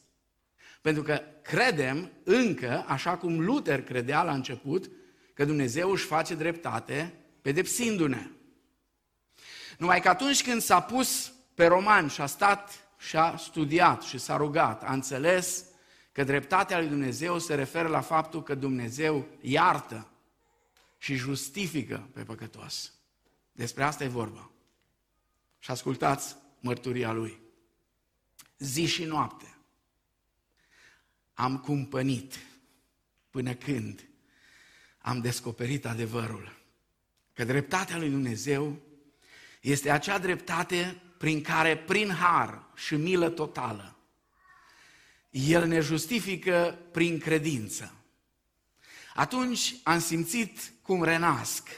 Pentru 0.81 1.03
că 1.03 1.21
credem 1.41 2.11
încă, 2.23 2.85
așa 2.87 3.17
cum 3.17 3.39
Luther 3.39 3.83
credea 3.83 4.23
la 4.23 4.33
început, 4.33 4.89
că 5.33 5.45
Dumnezeu 5.45 5.91
își 5.91 6.05
face 6.05 6.35
dreptate 6.35 7.13
pedepsindu-ne. 7.41 8.27
Numai 9.77 10.01
că 10.01 10.09
atunci 10.09 10.43
când 10.43 10.61
s-a 10.61 10.81
pus 10.81 11.33
pe 11.53 11.65
roman 11.65 12.07
și 12.07 12.21
a 12.21 12.25
stat 12.25 12.87
și 12.97 13.17
a 13.17 13.38
studiat 13.38 14.01
și 14.01 14.17
s-a 14.17 14.38
rugat, 14.38 14.83
a 14.83 14.93
înțeles 14.93 15.65
că 16.12 16.23
dreptatea 16.23 16.79
lui 16.79 16.88
Dumnezeu 16.88 17.39
se 17.39 17.55
referă 17.55 17.88
la 17.88 18.01
faptul 18.01 18.43
că 18.43 18.55
Dumnezeu 18.55 19.27
iartă 19.41 20.07
și 20.97 21.15
justifică 21.15 22.10
pe 22.13 22.23
păcătos. 22.23 22.93
Despre 23.51 23.83
asta 23.83 24.03
e 24.03 24.07
vorba. 24.07 24.51
Și 25.60 25.71
ascultați 25.71 26.36
mărturia 26.60 27.12
lui. 27.12 27.39
Zi 28.57 28.86
și 28.86 29.03
noapte 29.03 29.57
am 31.33 31.57
cumpănit 31.57 32.39
până 33.29 33.53
când 33.53 34.07
am 34.97 35.21
descoperit 35.21 35.86
adevărul. 35.86 36.57
Că 37.33 37.43
dreptatea 37.43 37.97
lui 37.97 38.10
Dumnezeu 38.10 38.79
este 39.62 39.89
acea 39.89 40.19
dreptate 40.19 41.01
prin 41.17 41.41
care, 41.41 41.77
prin 41.77 42.10
har 42.12 42.65
și 42.75 42.95
milă 42.95 43.30
totală, 43.30 43.95
El 45.30 45.67
ne 45.67 45.80
justifică 45.80 46.77
prin 46.91 47.19
credință. 47.19 47.93
Atunci 49.13 49.75
am 49.84 49.99
simțit 49.99 50.73
cum 50.82 51.03
renasc 51.03 51.69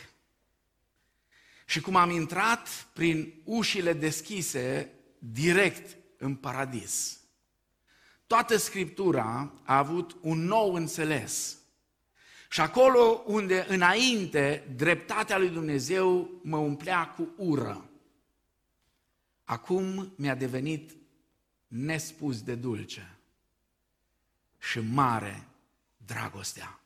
și 1.65 1.81
cum 1.81 1.95
am 1.95 2.09
intrat 2.09 2.87
prin 2.93 3.33
ușile 3.43 3.93
deschise 3.93 4.93
direct 5.19 5.97
în 6.17 6.35
paradis. 6.35 7.19
Toată 8.27 8.57
Scriptura 8.57 9.53
a 9.63 9.77
avut 9.77 10.17
un 10.21 10.45
nou 10.45 10.73
înțeles. 10.73 11.57
Și 12.49 12.61
acolo 12.61 13.23
unde 13.25 13.65
înainte 13.67 14.73
dreptatea 14.75 15.37
lui 15.37 15.49
Dumnezeu 15.49 16.29
mă 16.43 16.57
umplea 16.57 17.07
cu 17.07 17.33
ură, 17.37 17.88
acum 19.49 20.13
mi-a 20.17 20.35
devenit 20.35 20.95
nespus 21.67 22.41
de 22.41 22.55
dulce 22.55 23.17
și 24.59 24.79
mare 24.79 25.47
dragostea. 25.97 26.79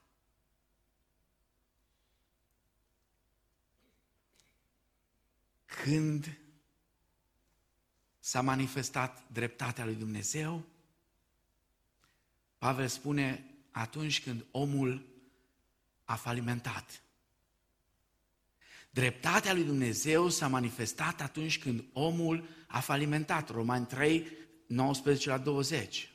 Când 5.65 6.37
s-a 8.19 8.41
manifestat 8.41 9.23
dreptatea 9.31 9.85
lui 9.85 9.95
Dumnezeu, 9.95 10.63
Pavel 12.57 12.87
spune 12.87 13.53
atunci 13.71 14.23
când 14.23 14.45
omul 14.51 15.05
a 16.03 16.15
falimentat. 16.15 17.02
Dreptatea 18.93 19.53
lui 19.53 19.63
Dumnezeu 19.63 20.29
s-a 20.29 20.47
manifestat 20.47 21.21
atunci 21.21 21.59
când 21.59 21.83
omul 21.93 22.47
a 22.67 22.79
falimentat. 22.79 23.49
Romani 23.49 23.85
3, 23.85 24.27
19 24.67 25.29
la 25.29 25.37
20. 25.37 26.11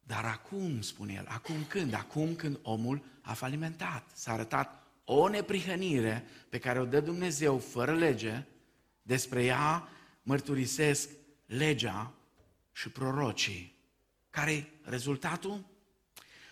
Dar 0.00 0.24
acum, 0.24 0.80
spune 0.80 1.12
el, 1.12 1.26
acum 1.28 1.64
când? 1.68 1.94
Acum 1.94 2.34
când 2.34 2.58
omul 2.62 3.04
a 3.20 3.32
falimentat. 3.32 4.10
S-a 4.14 4.32
arătat 4.32 4.86
o 5.04 5.28
neprihănire 5.28 6.24
pe 6.48 6.58
care 6.58 6.80
o 6.80 6.84
dă 6.84 7.00
Dumnezeu 7.00 7.58
fără 7.58 7.94
lege 7.94 8.44
Despre 9.02 9.44
ea 9.44 9.88
mărturisesc 10.22 11.08
legea 11.46 12.12
și 12.72 12.88
prorocii. 12.88 13.76
care 14.30 14.52
e 14.52 14.66
rezultatul? 14.82 15.64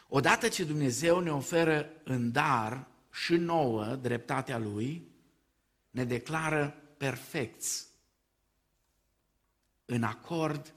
Odată 0.09 0.49
ce 0.49 0.65
Dumnezeu 0.65 1.21
ne 1.21 1.31
oferă 1.31 1.89
în 2.05 2.33
dar 2.33 2.87
și 3.25 3.37
nouă 3.37 3.95
dreptatea 3.95 4.59
Lui, 4.59 5.09
ne 5.91 6.05
declară 6.05 6.69
perfecți, 6.97 7.87
în 9.85 10.03
acord 10.03 10.75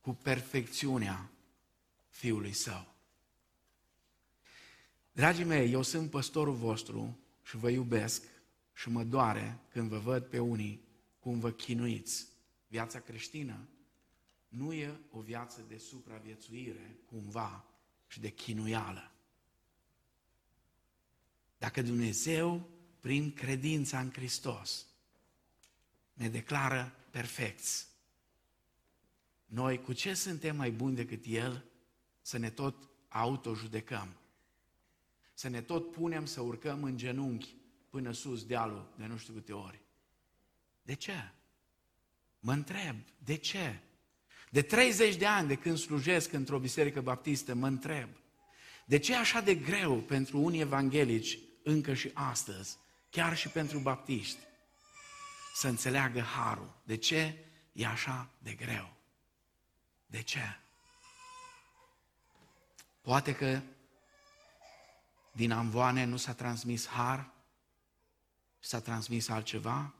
cu 0.00 0.12
perfecțiunea 0.12 1.30
Fiului 2.08 2.52
Său. 2.52 2.94
Dragii 5.12 5.44
mei, 5.44 5.72
eu 5.72 5.82
sunt 5.82 6.10
păstorul 6.10 6.54
vostru 6.54 7.18
și 7.42 7.56
vă 7.56 7.70
iubesc 7.70 8.22
și 8.72 8.88
mă 8.88 9.04
doare 9.04 9.58
când 9.68 9.88
vă 9.88 9.98
văd 9.98 10.24
pe 10.24 10.38
unii 10.38 10.84
cum 11.18 11.38
vă 11.38 11.50
chinuiți. 11.50 12.26
Viața 12.66 13.00
creștină 13.00 13.68
nu 14.48 14.72
e 14.72 15.00
o 15.10 15.20
viață 15.20 15.64
de 15.68 15.78
supraviețuire, 15.78 16.96
cumva, 17.06 17.64
și 18.06 18.20
de 18.20 18.30
chinuială. 18.30 19.09
Dacă 21.60 21.82
Dumnezeu, 21.82 22.68
prin 23.00 23.32
credința 23.32 24.00
în 24.00 24.10
Hristos, 24.12 24.86
ne 26.12 26.28
declară 26.28 26.94
perfecți, 27.10 27.86
noi 29.46 29.80
cu 29.82 29.92
ce 29.92 30.14
suntem 30.14 30.56
mai 30.56 30.70
buni 30.70 30.96
decât 30.96 31.24
El 31.26 31.64
să 32.20 32.38
ne 32.38 32.50
tot 32.50 32.88
autojudecăm? 33.08 34.16
Să 35.34 35.48
ne 35.48 35.62
tot 35.62 35.90
punem 35.90 36.26
să 36.26 36.40
urcăm 36.40 36.84
în 36.84 36.96
genunchi 36.96 37.56
până 37.90 38.12
sus 38.12 38.44
dealul 38.44 38.92
de 38.96 39.06
nu 39.06 39.16
știu 39.16 39.32
câte 39.32 39.52
ori. 39.52 39.80
De 40.82 40.94
ce? 40.94 41.30
Mă 42.38 42.52
întreb, 42.52 42.96
de 43.24 43.36
ce? 43.36 43.80
De 44.50 44.62
30 44.62 45.16
de 45.16 45.26
ani 45.26 45.48
de 45.48 45.56
când 45.56 45.78
slujesc 45.78 46.32
într-o 46.32 46.58
biserică 46.58 47.00
baptistă, 47.00 47.54
mă 47.54 47.66
întreb, 47.66 48.08
de 48.86 48.98
ce 48.98 49.12
e 49.12 49.16
așa 49.16 49.40
de 49.40 49.54
greu 49.54 49.96
pentru 49.96 50.38
unii 50.38 50.60
evanghelici, 50.60 51.38
încă 51.62 51.94
și 51.94 52.10
astăzi, 52.14 52.76
chiar 53.10 53.36
și 53.36 53.48
pentru 53.48 53.78
baptiști, 53.78 54.38
să 55.54 55.68
înțeleagă 55.68 56.20
harul? 56.20 56.80
De 56.84 56.96
ce 56.96 57.44
e 57.72 57.86
așa 57.86 58.28
de 58.38 58.52
greu? 58.52 58.92
De 60.06 60.22
ce? 60.22 60.58
Poate 63.00 63.34
că 63.34 63.60
din 65.32 65.52
amvoane 65.52 66.04
nu 66.04 66.16
s-a 66.16 66.32
transmis 66.32 66.86
har, 66.86 67.30
s-a 68.58 68.80
transmis 68.80 69.28
altceva, 69.28 69.94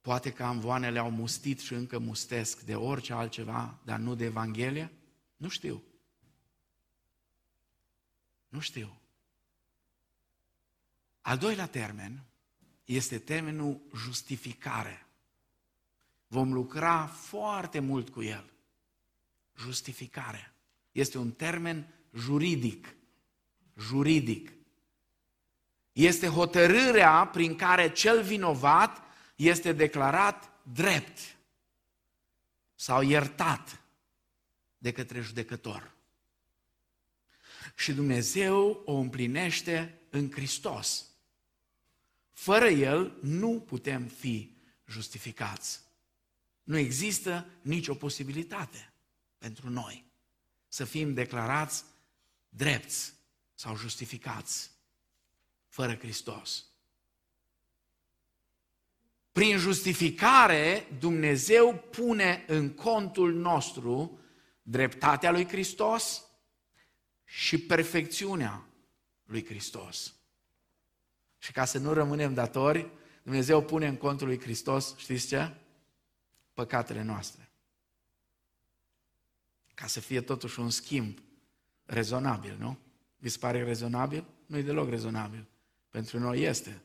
Poate 0.00 0.32
că 0.32 0.42
amvoanele 0.42 0.98
au 0.98 1.10
mustit 1.10 1.60
și 1.60 1.74
încă 1.74 1.98
mustesc 1.98 2.60
de 2.60 2.74
orice 2.74 3.12
altceva, 3.12 3.78
dar 3.84 3.98
nu 3.98 4.14
de 4.14 4.24
Evanghelie? 4.24 4.92
Nu 5.36 5.48
știu. 5.48 5.82
Nu 8.48 8.60
știu. 8.60 8.99
Al 11.20 11.38
doilea 11.38 11.66
termen 11.66 12.24
este 12.84 13.18
termenul 13.18 13.80
justificare. 13.94 15.06
Vom 16.26 16.52
lucra 16.52 17.06
foarte 17.06 17.78
mult 17.78 18.08
cu 18.08 18.22
el. 18.22 18.52
Justificare. 19.56 20.54
Este 20.92 21.18
un 21.18 21.32
termen 21.32 21.94
juridic. 22.14 22.94
Juridic. 23.78 24.52
Este 25.92 26.26
hotărârea 26.26 27.26
prin 27.26 27.56
care 27.56 27.92
cel 27.92 28.22
vinovat 28.22 29.02
este 29.36 29.72
declarat 29.72 30.52
drept 30.62 31.36
sau 32.74 33.02
iertat 33.02 33.80
de 34.78 34.92
către 34.92 35.20
judecător. 35.20 35.92
Și 37.76 37.92
Dumnezeu 37.92 38.82
o 38.84 38.92
împlinește 38.92 40.00
în 40.10 40.30
Hristos. 40.30 41.09
Fără 42.32 42.68
El 42.68 43.18
nu 43.22 43.60
putem 43.60 44.06
fi 44.06 44.56
justificați. 44.86 45.80
Nu 46.62 46.76
există 46.76 47.46
nicio 47.62 47.94
posibilitate 47.94 48.92
pentru 49.38 49.70
noi 49.70 50.04
să 50.68 50.84
fim 50.84 51.14
declarați 51.14 51.84
drepți 52.48 53.14
sau 53.54 53.76
justificați 53.76 54.70
fără 55.68 55.96
Hristos. 55.96 56.64
Prin 59.32 59.58
justificare, 59.58 60.86
Dumnezeu 60.98 61.74
pune 61.90 62.44
în 62.46 62.74
contul 62.74 63.34
nostru 63.34 64.18
dreptatea 64.62 65.30
lui 65.30 65.48
Hristos 65.48 66.24
și 67.24 67.58
perfecțiunea 67.58 68.66
lui 69.24 69.44
Hristos. 69.44 70.14
Și 71.40 71.52
ca 71.52 71.64
să 71.64 71.78
nu 71.78 71.92
rămânem 71.92 72.34
datori, 72.34 72.90
Dumnezeu 73.22 73.62
pune 73.62 73.86
în 73.86 73.96
contul 73.96 74.26
lui 74.26 74.40
Hristos, 74.40 74.96
știți 74.96 75.26
ce? 75.26 75.54
Păcatele 76.54 77.02
noastre. 77.02 77.50
Ca 79.74 79.86
să 79.86 80.00
fie 80.00 80.20
totuși 80.20 80.60
un 80.60 80.70
schimb 80.70 81.18
rezonabil, 81.84 82.56
nu? 82.58 82.78
Vi 83.16 83.28
se 83.28 83.38
pare 83.38 83.64
rezonabil? 83.64 84.24
Nu 84.46 84.56
e 84.56 84.62
deloc 84.62 84.88
rezonabil. 84.88 85.46
Pentru 85.88 86.18
noi 86.18 86.40
este. 86.40 86.82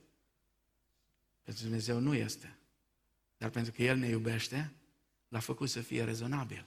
Pentru 1.44 1.63
Dumnezeu 1.63 2.00
nu 2.00 2.13
este. 2.13 2.58
Dar 3.38 3.50
pentru 3.50 3.72
că 3.72 3.84
El 3.84 3.98
ne 3.98 4.08
iubește, 4.08 4.74
l-a 5.28 5.39
făcut 5.39 5.70
să 5.70 5.82
fie 5.82 6.04
rezonabil. 6.04 6.65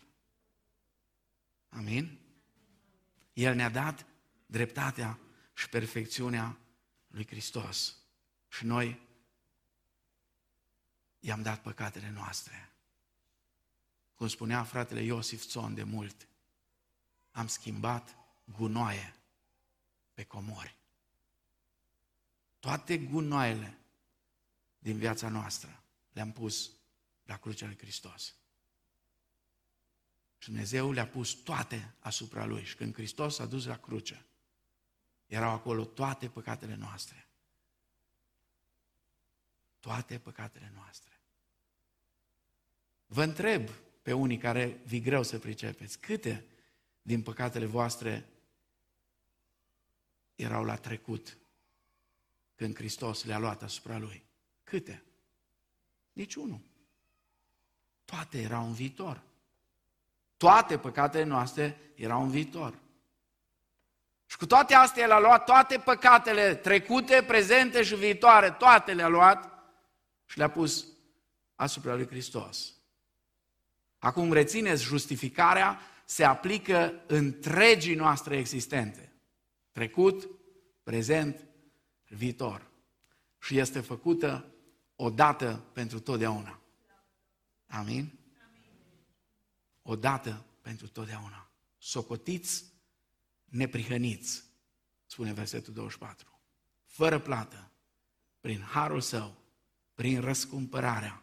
Amin? 1.69 2.19
El 3.33 3.55
ne-a 3.55 3.71
dat 3.71 4.07
dreptatea 4.47 5.19
și 5.55 5.69
perfecțiunea 5.69 6.59
lui 7.19 7.27
Hristos. 7.27 7.97
Și 8.49 8.65
noi 8.65 9.01
i-am 11.19 11.43
dat 11.43 11.63
păcatele 11.63 12.11
noastre. 12.11 12.73
Cum 14.15 14.29
spunea 14.29 14.65
fratele 14.65 15.03
Iosif 15.03 15.47
Țon 15.47 15.75
de 15.75 15.83
mult, 15.83 16.29
am 17.31 17.47
schimbat 17.47 18.17
gunoaie 18.45 19.15
pe 20.15 20.25
comori. 20.25 20.77
Toate 22.59 22.99
gunoaiele 22.99 23.79
din 24.79 24.99
viața 24.99 25.29
noastră 25.29 25.83
le-am 26.13 26.33
pus 26.33 26.71
la 27.25 27.37
crucea 27.37 27.67
lui 27.67 27.79
Hristos. 27.79 28.35
Și 30.39 30.49
Dumnezeu 30.49 30.93
le-a 30.93 31.09
pus 31.09 31.33
toate 31.33 31.95
asupra 31.99 32.45
Lui. 32.45 32.65
Și 32.65 32.75
când 32.75 32.95
Hristos 32.95 33.35
s-a 33.35 33.47
dus 33.47 33.65
la 33.65 33.79
cruce, 33.79 34.28
erau 35.29 35.51
acolo 35.51 35.85
toate 35.85 36.29
păcatele 36.29 36.75
noastre. 36.75 37.27
Toate 39.81 40.19
păcatele 40.19 40.73
noastre. 40.75 41.21
Vă 43.07 43.23
întreb 43.23 43.69
pe 44.03 44.13
unii 44.13 44.39
care 44.39 44.81
vi 44.85 45.01
greu 45.01 45.23
să 45.23 45.39
pricepeți, 45.39 45.99
câte 45.99 46.45
din 47.03 47.23
păcatele 47.23 47.67
voastre 47.67 48.29
erau 50.35 50.65
la 50.65 50.77
trecut 50.77 51.39
când 52.55 52.75
Hristos 52.75 53.25
le-a 53.25 53.39
luat 53.39 53.63
asupra 53.63 53.99
Lui? 53.99 54.25
Câte? 54.65 55.03
Niciunul. 56.13 56.61
Toate 58.05 58.41
erau 58.41 58.67
în 58.67 58.73
viitor. 58.73 59.23
Toate 60.37 60.79
păcatele 60.79 61.25
noastre 61.25 61.79
erau 61.95 62.23
în 62.23 62.31
viitor. 62.31 62.79
Și 64.31 64.37
cu 64.37 64.47
toate 64.47 64.75
astea 64.75 65.03
el 65.03 65.11
a 65.11 65.19
luat 65.19 65.45
toate 65.45 65.79
păcatele 65.79 66.55
trecute, 66.55 67.25
prezente 67.27 67.83
și 67.83 67.95
viitoare, 67.95 68.51
toate 68.51 68.95
le-a 68.95 69.09
luat 69.09 69.53
și 70.27 70.39
le-a 70.39 70.51
pus 70.51 70.87
asupra 71.55 71.95
lui 71.95 72.07
Hristos. 72.07 72.73
Acum 73.99 74.33
rețineți, 74.33 74.83
justificarea 74.83 75.81
se 76.05 76.25
aplică 76.25 77.03
întregii 77.07 77.95
noastre 77.95 78.37
existente. 78.37 79.13
Trecut, 79.73 80.29
prezent, 80.83 81.47
viitor. 82.09 82.71
Și 83.39 83.59
este 83.59 83.81
făcută 83.81 84.53
o 84.97 85.11
dată 85.11 85.65
pentru 85.73 86.01
totdeauna. 86.01 86.61
Amin? 87.67 88.19
O 89.83 89.97
dată 89.97 90.45
pentru 90.61 90.89
totdeauna. 90.89 91.51
Socotiți, 91.79 92.68
neprihăniți, 93.49 94.45
spune 95.07 95.33
versetul 95.33 95.73
24. 95.73 96.41
Fără 96.85 97.19
plată, 97.19 97.71
prin 98.41 98.61
harul 98.61 99.01
său, 99.01 99.37
prin 99.95 100.21
răscumpărarea 100.21 101.23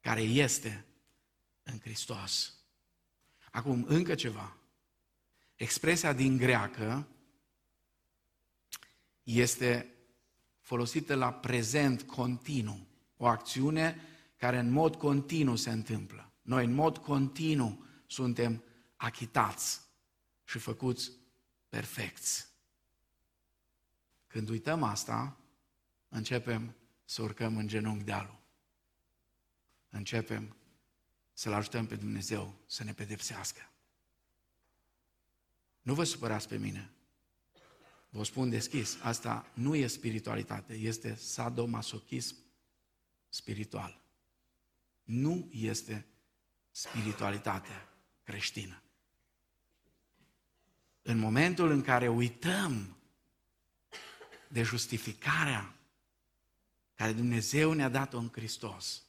care 0.00 0.20
este 0.20 0.84
în 1.62 1.78
Hristos. 1.78 2.54
Acum, 3.50 3.84
încă 3.88 4.14
ceva. 4.14 4.56
Expresia 5.54 6.12
din 6.12 6.36
greacă 6.36 7.08
este 9.22 9.94
folosită 10.60 11.14
la 11.14 11.32
prezent 11.32 12.02
continuu 12.02 12.86
o 13.16 13.26
acțiune 13.26 14.00
care 14.36 14.58
în 14.58 14.70
mod 14.70 14.96
continuu 14.96 15.56
se 15.56 15.70
întâmplă. 15.70 16.32
Noi 16.42 16.64
în 16.64 16.72
mod 16.72 16.98
continuu 16.98 17.84
suntem 18.06 18.62
achitați 18.96 19.80
și 20.44 20.58
făcuți 20.58 21.10
perfecți. 21.74 22.48
Când 24.26 24.48
uităm 24.48 24.82
asta, 24.82 25.36
începem 26.08 26.74
să 27.04 27.22
urcăm 27.22 27.56
în 27.56 27.66
genunchi 27.66 28.04
dealul. 28.04 28.40
Începem 29.88 30.56
să-L 31.32 31.52
ajutăm 31.52 31.86
pe 31.86 31.96
Dumnezeu 31.96 32.54
să 32.66 32.84
ne 32.84 32.92
pedepsească. 32.92 33.70
Nu 35.82 35.94
vă 35.94 36.04
supărați 36.04 36.48
pe 36.48 36.56
mine. 36.56 36.90
Vă 38.08 38.24
spun 38.24 38.50
deschis, 38.50 38.98
asta 39.02 39.50
nu 39.54 39.74
e 39.74 39.86
spiritualitate, 39.86 40.74
este 40.74 41.14
sadomasochism 41.14 42.36
spiritual. 43.28 44.00
Nu 45.02 45.48
este 45.52 46.06
spiritualitate 46.70 47.88
creștină. 48.22 48.83
În 51.06 51.18
momentul 51.18 51.70
în 51.70 51.82
care 51.82 52.08
uităm 52.08 52.96
de 54.48 54.62
justificarea 54.62 55.74
care 56.94 57.12
Dumnezeu 57.12 57.72
ne-a 57.72 57.88
dat-o 57.88 58.18
în 58.18 58.28
Hristos, 58.32 59.02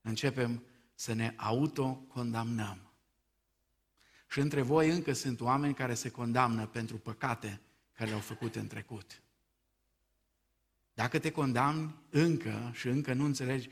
începem 0.00 0.62
să 0.94 1.12
ne 1.12 1.34
autocondamnăm. 1.36 2.92
Și 4.28 4.40
între 4.40 4.62
voi 4.62 4.90
încă 4.90 5.12
sunt 5.12 5.40
oameni 5.40 5.74
care 5.74 5.94
se 5.94 6.10
condamnă 6.10 6.66
pentru 6.66 6.96
păcate 6.96 7.60
care 7.92 8.08
le-au 8.08 8.20
făcut 8.20 8.54
în 8.54 8.66
trecut. 8.66 9.22
Dacă 10.94 11.18
te 11.18 11.30
condamni 11.30 11.94
încă 12.10 12.70
și 12.74 12.88
încă 12.88 13.12
nu 13.12 13.24
înțelegi, 13.24 13.70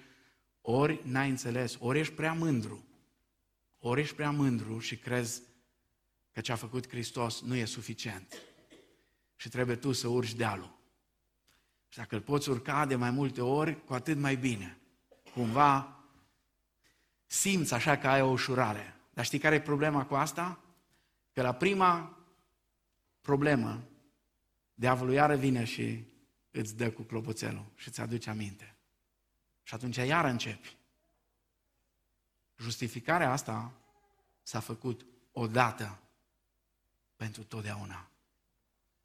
ori 0.60 1.00
n-ai 1.04 1.30
înțeles, 1.30 1.76
ori 1.78 1.98
ești 1.98 2.14
prea 2.14 2.32
mândru, 2.32 2.84
ori 3.78 4.00
ești 4.00 4.14
prea 4.14 4.30
mândru 4.30 4.78
și 4.78 4.96
crezi 4.96 5.42
că 6.34 6.40
ce 6.40 6.52
a 6.52 6.56
făcut 6.56 6.88
Hristos 6.88 7.40
nu 7.40 7.54
e 7.54 7.64
suficient 7.64 8.34
și 9.36 9.48
trebuie 9.48 9.76
tu 9.76 9.92
să 9.92 10.08
urci 10.08 10.34
dealul. 10.34 10.78
Și 11.88 11.98
dacă 11.98 12.14
îl 12.14 12.20
poți 12.20 12.48
urca 12.48 12.86
de 12.86 12.94
mai 12.94 13.10
multe 13.10 13.40
ori, 13.40 13.84
cu 13.84 13.94
atât 13.94 14.18
mai 14.18 14.36
bine. 14.36 14.78
Cumva 15.32 16.04
simți 17.26 17.74
așa 17.74 17.98
că 17.98 18.08
ai 18.08 18.22
o 18.22 18.30
ușurare. 18.30 18.96
Dar 19.12 19.24
știi 19.24 19.38
care 19.38 19.54
e 19.54 19.60
problema 19.60 20.06
cu 20.06 20.14
asta? 20.14 20.60
Că 21.32 21.42
la 21.42 21.54
prima 21.54 22.18
problemă, 23.20 23.84
diavolul 24.74 25.12
iară 25.12 25.36
vine 25.36 25.64
și 25.64 26.04
îți 26.50 26.76
dă 26.76 26.90
cu 26.90 27.02
clopoțelul 27.02 27.66
și 27.74 27.88
îți 27.88 28.00
aduce 28.00 28.30
aminte. 28.30 28.76
Și 29.62 29.74
atunci 29.74 29.96
iară 29.96 30.28
începi. 30.28 30.76
Justificarea 32.56 33.32
asta 33.32 33.72
s-a 34.42 34.60
făcut 34.60 35.06
odată 35.32 35.98
pentru 37.24 37.42
totdeauna. 37.42 38.10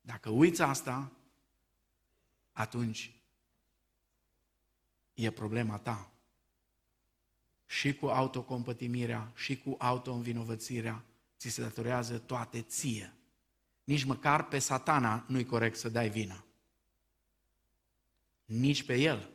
Dacă 0.02 0.30
uiți 0.30 0.62
asta, 0.62 1.12
atunci 2.52 3.12
e 5.14 5.32
problema 5.32 5.78
ta. 5.78 6.12
Și 7.66 7.96
cu 7.96 8.06
autocompătimirea, 8.06 9.32
și 9.36 9.58
cu 9.58 9.76
autoînvinovățirea, 9.78 11.04
ți 11.38 11.50
se 11.50 11.62
datorează 11.62 12.18
toate 12.18 12.62
ție. 12.62 13.14
Nici 13.84 14.04
măcar 14.04 14.48
pe 14.48 14.60
satana 14.60 15.26
nu-i 15.28 15.46
corect 15.46 15.78
să 15.78 15.90
dai 15.90 16.10
vina. 16.10 16.44
Nici 18.46 18.84
pe 18.84 18.96
el. 18.96 19.30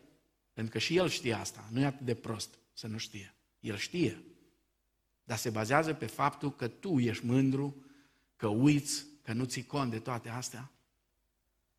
Pentru 0.53 0.73
că 0.73 0.79
și 0.79 0.97
el 0.97 1.09
știe 1.09 1.35
asta. 1.35 1.69
Nu 1.71 1.81
e 1.81 1.85
atât 1.85 2.07
de 2.07 2.15
prost 2.15 2.59
să 2.73 2.87
nu 2.87 2.99
știe. 2.99 3.35
El 3.61 3.77
știe. 3.77 4.25
Dar 5.25 5.39
se 5.39 5.51
bazează 5.51 5.95
pe 5.95 6.07
faptul 6.07 6.55
că 6.55 6.69
tu 6.69 6.99
ești 6.99 7.25
mândru, 7.25 7.84
că 8.45 8.51
uiți, 8.51 9.07
că 9.23 9.33
nu 9.33 9.45
ții 9.45 9.65
cont 9.65 9.91
de 9.91 9.99
toate 9.99 10.29
astea. 10.29 10.71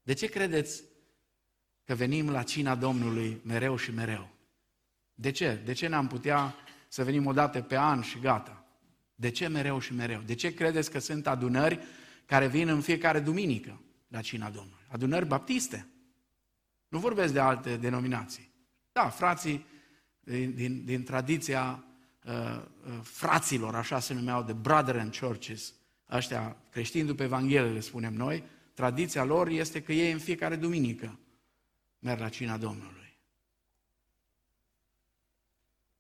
De 0.04 0.14
ce 0.14 0.28
credeți 0.28 0.84
că 1.84 1.96
venim 1.96 2.30
la 2.30 2.44
cina 2.44 2.76
Domnului 2.76 3.42
mereu 3.44 3.76
și 3.76 3.92
mereu. 3.92 4.30
De 5.14 5.32
ce? 5.32 5.62
De 5.66 5.74
ce 5.74 5.88
n-am 5.88 6.08
putea 6.08 6.56
să 6.88 7.04
venim 7.04 7.26
o 7.26 7.34
dată 7.34 7.62
pe 7.62 7.78
an 7.78 8.02
și 8.02 8.20
gata? 8.20 8.66
De 9.16 9.30
ce 9.30 9.48
mereu 9.48 9.80
și 9.80 9.94
mereu? 9.94 10.22
De 10.22 10.34
ce 10.34 10.54
credeți 10.54 10.92
că 10.92 11.00
sunt 11.00 11.28
adunări 11.28 11.80
care 12.26 12.48
vin 12.48 12.68
în 12.68 12.82
fiecare 12.82 13.20
duminică 13.20 13.82
la 14.08 14.22
cina 14.22 14.50
Domnului? 14.50 14.86
Adunări 14.88 15.26
baptiste. 15.26 15.88
Nu 16.88 17.00
vorbesc 17.00 17.34
de 17.34 17.40
alte 17.40 17.78
denominații. 17.78 18.52
Da, 18.92 19.10
frații 19.10 19.66
din, 20.20 20.56
din, 20.56 20.86
din 20.86 21.04
tradiția 21.04 21.84
uh, 22.24 22.34
uh, 22.86 23.00
fraților, 23.04 23.76
așa 23.76 24.00
se 24.00 24.14
numeau, 24.14 24.44
de 24.44 24.54
brethren 24.54 25.12
churches, 25.20 25.74
ăștia 26.10 26.58
creștini 26.70 27.08
după 27.08 27.24
Evanghelie, 27.24 27.72
le 27.72 27.80
spunem 27.80 28.14
noi, 28.14 28.44
tradiția 28.74 29.24
lor 29.24 29.48
este 29.48 29.84
că 29.84 29.94
ei 29.94 30.12
în 30.12 30.20
fiecare 30.20 30.56
duminică 30.56 31.20
merg 32.00 32.20
la 32.20 32.30
cina 32.30 32.58
Domnului. 32.58 33.18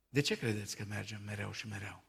De 0.10 0.22
ce 0.22 0.38
credeți 0.38 0.76
că 0.76 0.86
mergem 0.88 1.22
mereu 1.26 1.51
și 1.51 1.68
mereu? 1.68 2.03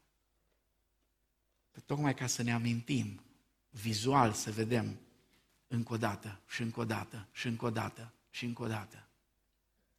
Tocmai 1.85 2.13
ca 2.13 2.27
să 2.27 2.43
ne 2.43 2.53
amintim, 2.53 3.21
vizual 3.69 4.33
să 4.33 4.51
vedem 4.51 4.99
încă 5.67 5.93
o 5.93 5.97
dată 5.97 6.41
și 6.47 6.61
încă 6.61 6.79
o 6.79 6.85
dată 6.85 7.27
și 7.31 7.47
încă 7.47 7.65
o 7.65 7.69
dată 7.69 8.13
și 8.29 8.45
încă 8.45 8.63
o 8.63 8.67
dată 8.67 9.07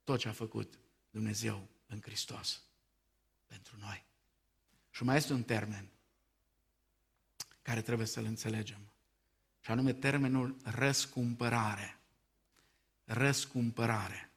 tot 0.05 0.19
ce 0.19 0.29
a 0.29 0.33
făcut 0.33 0.79
Dumnezeu 1.11 1.69
în 1.87 2.01
Hristos 2.01 2.63
pentru 3.47 3.77
noi. 3.81 4.05
Și 4.91 5.05
mai 5.05 5.17
este 5.17 5.33
un 5.33 5.43
termen 5.43 5.89
care 7.69 7.83
trebuie 7.83 8.07
să-l 8.07 8.25
înțelegem, 8.25 8.79
și 9.61 9.71
anume 9.71 9.93
termenul 9.93 10.57
răscumpărare 10.65 11.99
răscumpărare. 13.05 14.31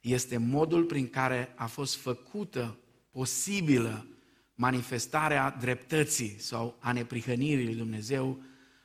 Este 0.00 0.36
modul 0.36 0.84
prin 0.84 1.08
care 1.08 1.52
a 1.56 1.66
fost 1.66 1.96
făcută 1.96 2.78
posibilă 3.10 4.06
manifestarea 4.54 5.50
dreptății 5.50 6.38
sau 6.38 6.76
a 6.80 6.92
neprihănirii 6.92 7.64
lui 7.64 7.74
Dumnezeu 7.74 8.42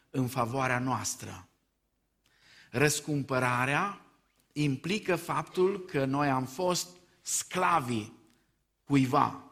în 0.09 0.27
favoarea 0.27 0.79
noastră. 0.79 1.47
Răscumpărarea 2.71 4.05
implică 4.53 5.15
faptul 5.15 5.85
că 5.85 6.05
noi 6.05 6.29
am 6.29 6.45
fost 6.45 6.97
sclavii 7.21 8.13
cuiva. 8.83 9.51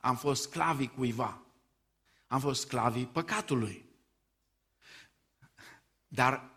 Am 0.00 0.16
fost 0.16 0.42
sclavii 0.42 0.88
cuiva. 0.88 1.42
Am 2.28 2.40
fost 2.40 2.60
sclavii 2.60 3.06
păcatului. 3.06 3.84
Dar 6.06 6.50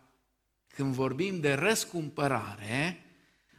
când 0.66 0.94
vorbim 0.94 1.40
de 1.40 1.52
răscumpărare, 1.52 3.04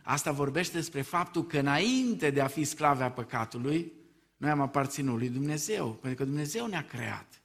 asta 0.04 0.32
vorbește 0.32 0.78
despre 0.78 1.02
faptul 1.02 1.46
că 1.46 1.60
înainte 1.60 2.30
de 2.30 2.42
a 2.42 2.48
fi 2.48 2.64
sclave 2.64 3.04
a 3.04 3.12
păcatului, 3.12 3.92
noi 4.38 4.50
am 4.50 4.62
aparținut 4.62 5.18
lui 5.18 5.30
Dumnezeu, 5.30 5.94
pentru 5.94 6.24
că 6.24 6.30
Dumnezeu 6.30 6.66
ne-a 6.66 6.86
creat. 6.86 7.42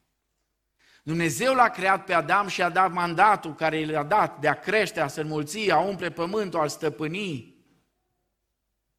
Dumnezeu 1.03 1.55
l-a 1.55 1.69
creat 1.69 2.05
pe 2.05 2.13
Adam 2.13 2.49
și 2.49 2.63
a 2.63 2.69
dat 2.69 2.93
mandatul 2.93 3.55
care 3.55 3.79
i-a 3.79 4.03
dat 4.03 4.41
de 4.41 4.49
a 4.49 4.59
crește, 4.59 5.01
a 5.01 5.07
se 5.07 5.21
înmulți, 5.21 5.71
a 5.71 5.79
umple 5.79 6.11
pământul, 6.11 6.61
a 6.61 6.67
stăpâni. 6.67 7.57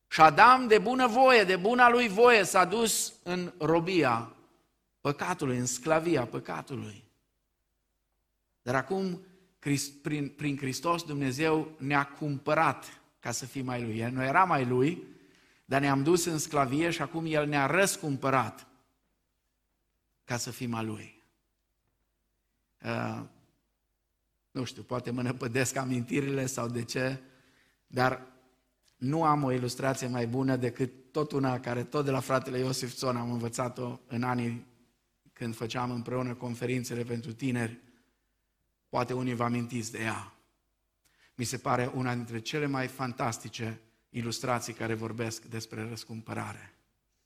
Și 0.07 0.21
Adam, 0.21 0.67
de 0.67 0.77
bună 0.77 1.07
voie, 1.07 1.43
de 1.43 1.55
buna 1.55 1.89
lui 1.89 2.07
voie, 2.07 2.43
s-a 2.43 2.65
dus 2.65 3.13
în 3.23 3.53
robia 3.57 4.33
păcatului, 5.01 5.57
în 5.57 5.65
sclavia 5.65 6.25
păcatului. 6.25 7.03
Dar 8.61 8.75
acum 8.75 9.21
prin, 10.01 10.29
prin 10.29 10.57
Hristos 10.57 11.03
Dumnezeu 11.03 11.71
ne-a 11.77 12.07
cumpărat 12.07 13.01
ca 13.19 13.31
să 13.31 13.45
fim 13.45 13.65
mai 13.65 13.81
Lui. 13.81 14.11
Noi 14.11 14.27
eram 14.27 14.47
mai 14.47 14.65
Lui, 14.65 15.03
dar 15.65 15.81
ne-am 15.81 16.03
dus 16.03 16.25
în 16.25 16.37
sclavie 16.37 16.89
și 16.89 17.01
acum 17.01 17.25
El 17.25 17.47
ne-a 17.47 17.65
răscumpărat 17.65 18.67
ca 20.23 20.37
să 20.37 20.51
fim 20.51 20.73
a 20.73 20.81
Lui. 20.81 21.23
Uh, 22.83 23.21
nu 24.51 24.63
știu, 24.63 24.81
poate 24.81 25.11
mă 25.11 25.21
năpădesc 25.21 25.75
amintirile 25.75 26.45
sau 26.45 26.67
de 26.67 26.83
ce, 26.83 27.19
dar 27.87 28.27
nu 28.97 29.23
am 29.23 29.43
o 29.43 29.51
ilustrație 29.51 30.07
mai 30.07 30.27
bună 30.27 30.55
decât 30.55 30.91
tot 31.11 31.31
una 31.31 31.59
care 31.59 31.83
tot 31.83 32.05
de 32.05 32.11
la 32.11 32.19
fratele 32.19 32.59
Iosif 32.59 32.93
Țon 32.93 33.15
am 33.15 33.31
învățat-o 33.31 33.99
în 34.07 34.23
anii 34.23 34.65
când 35.39 35.55
făceam 35.55 35.91
împreună 35.91 36.33
conferințele 36.33 37.03
pentru 37.03 37.33
tineri. 37.33 37.79
Poate 38.89 39.13
unii 39.13 39.33
vă 39.33 39.43
amintiți 39.43 39.91
de 39.91 39.99
ea. 39.99 40.33
Mi 41.35 41.45
se 41.45 41.57
pare 41.57 41.91
una 41.93 42.15
dintre 42.15 42.39
cele 42.39 42.65
mai 42.65 42.87
fantastice 42.87 43.81
ilustrații 44.09 44.73
care 44.73 44.93
vorbesc 44.93 45.43
despre 45.43 45.87
răscumpărare. 45.87 46.73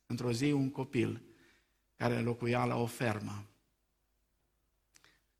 Într-o 0.05 0.32
zi, 0.32 0.51
un 0.51 0.70
copil 0.72 1.22
care 1.95 2.20
locuia 2.20 2.66
la 2.66 2.76
o 2.76 2.86
fermă 2.86 3.45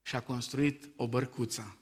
și 0.02 0.16
a 0.16 0.22
construit 0.22 0.90
o 0.96 1.08
bărcuță 1.08 1.78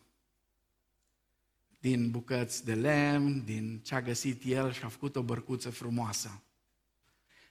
din 1.79 2.11
bucăți 2.11 2.65
de 2.65 2.73
lemn, 2.73 3.43
din 3.43 3.79
ce 3.79 3.95
a 3.95 4.01
găsit 4.01 4.43
el 4.45 4.71
și 4.71 4.83
a 4.83 4.87
făcut 4.87 5.15
o 5.15 5.23
bărcuță 5.23 5.69
frumoasă. 5.69 6.41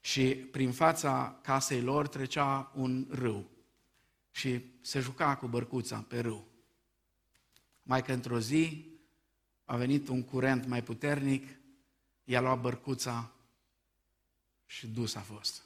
Și 0.01 0.35
prin 0.35 0.73
fața 0.73 1.39
casei 1.43 1.81
lor 1.81 2.09
trecea 2.09 2.73
un 2.75 3.07
râu 3.11 3.51
și 4.31 4.65
se 4.81 5.01
juca 5.01 5.37
cu 5.37 5.47
bărcuța 5.47 6.05
pe 6.09 6.21
râu. 6.21 6.47
Mai 7.83 8.03
că 8.03 8.13
într-o 8.13 8.41
zi 8.41 8.85
a 9.65 9.77
venit 9.77 10.09
un 10.09 10.23
curent 10.23 10.67
mai 10.67 10.83
puternic, 10.83 11.49
i-a 12.25 12.41
luat 12.41 12.61
bărcuța 12.61 13.33
și 14.67 14.87
dus 14.87 15.15
a 15.15 15.21
fost. 15.21 15.63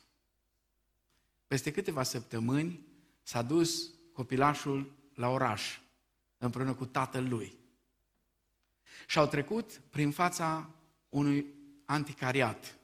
Peste 1.47 1.73
câteva 1.73 2.03
săptămâni 2.03 2.81
s-a 3.23 3.43
dus 3.43 3.91
copilașul 4.13 4.93
la 5.15 5.29
oraș, 5.29 5.79
împreună 6.39 6.75
cu 6.75 6.87
tatăl 6.87 7.29
lui. 7.29 7.57
Și 9.07 9.19
au 9.19 9.27
trecut 9.27 9.81
prin 9.91 10.11
fața 10.11 10.71
unui 11.09 11.47
anticariat. 11.85 12.79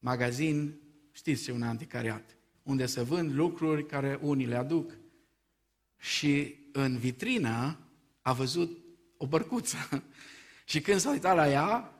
Magazin, 0.00 0.80
știți 1.12 1.42
ce 1.42 1.52
un 1.52 1.62
anticariat, 1.62 2.36
unde 2.62 2.86
se 2.86 3.02
vând 3.02 3.34
lucruri 3.34 3.86
care 3.86 4.18
unii 4.22 4.46
le 4.46 4.56
aduc. 4.56 4.92
Și 5.96 6.56
în 6.72 6.98
vitrină 6.98 7.78
a 8.22 8.32
văzut 8.32 8.78
o 9.16 9.26
bărcuță. 9.26 9.76
Și 10.64 10.80
când 10.80 11.00
s-a 11.00 11.10
uitat 11.10 11.36
la 11.36 11.48
ea, 11.48 11.92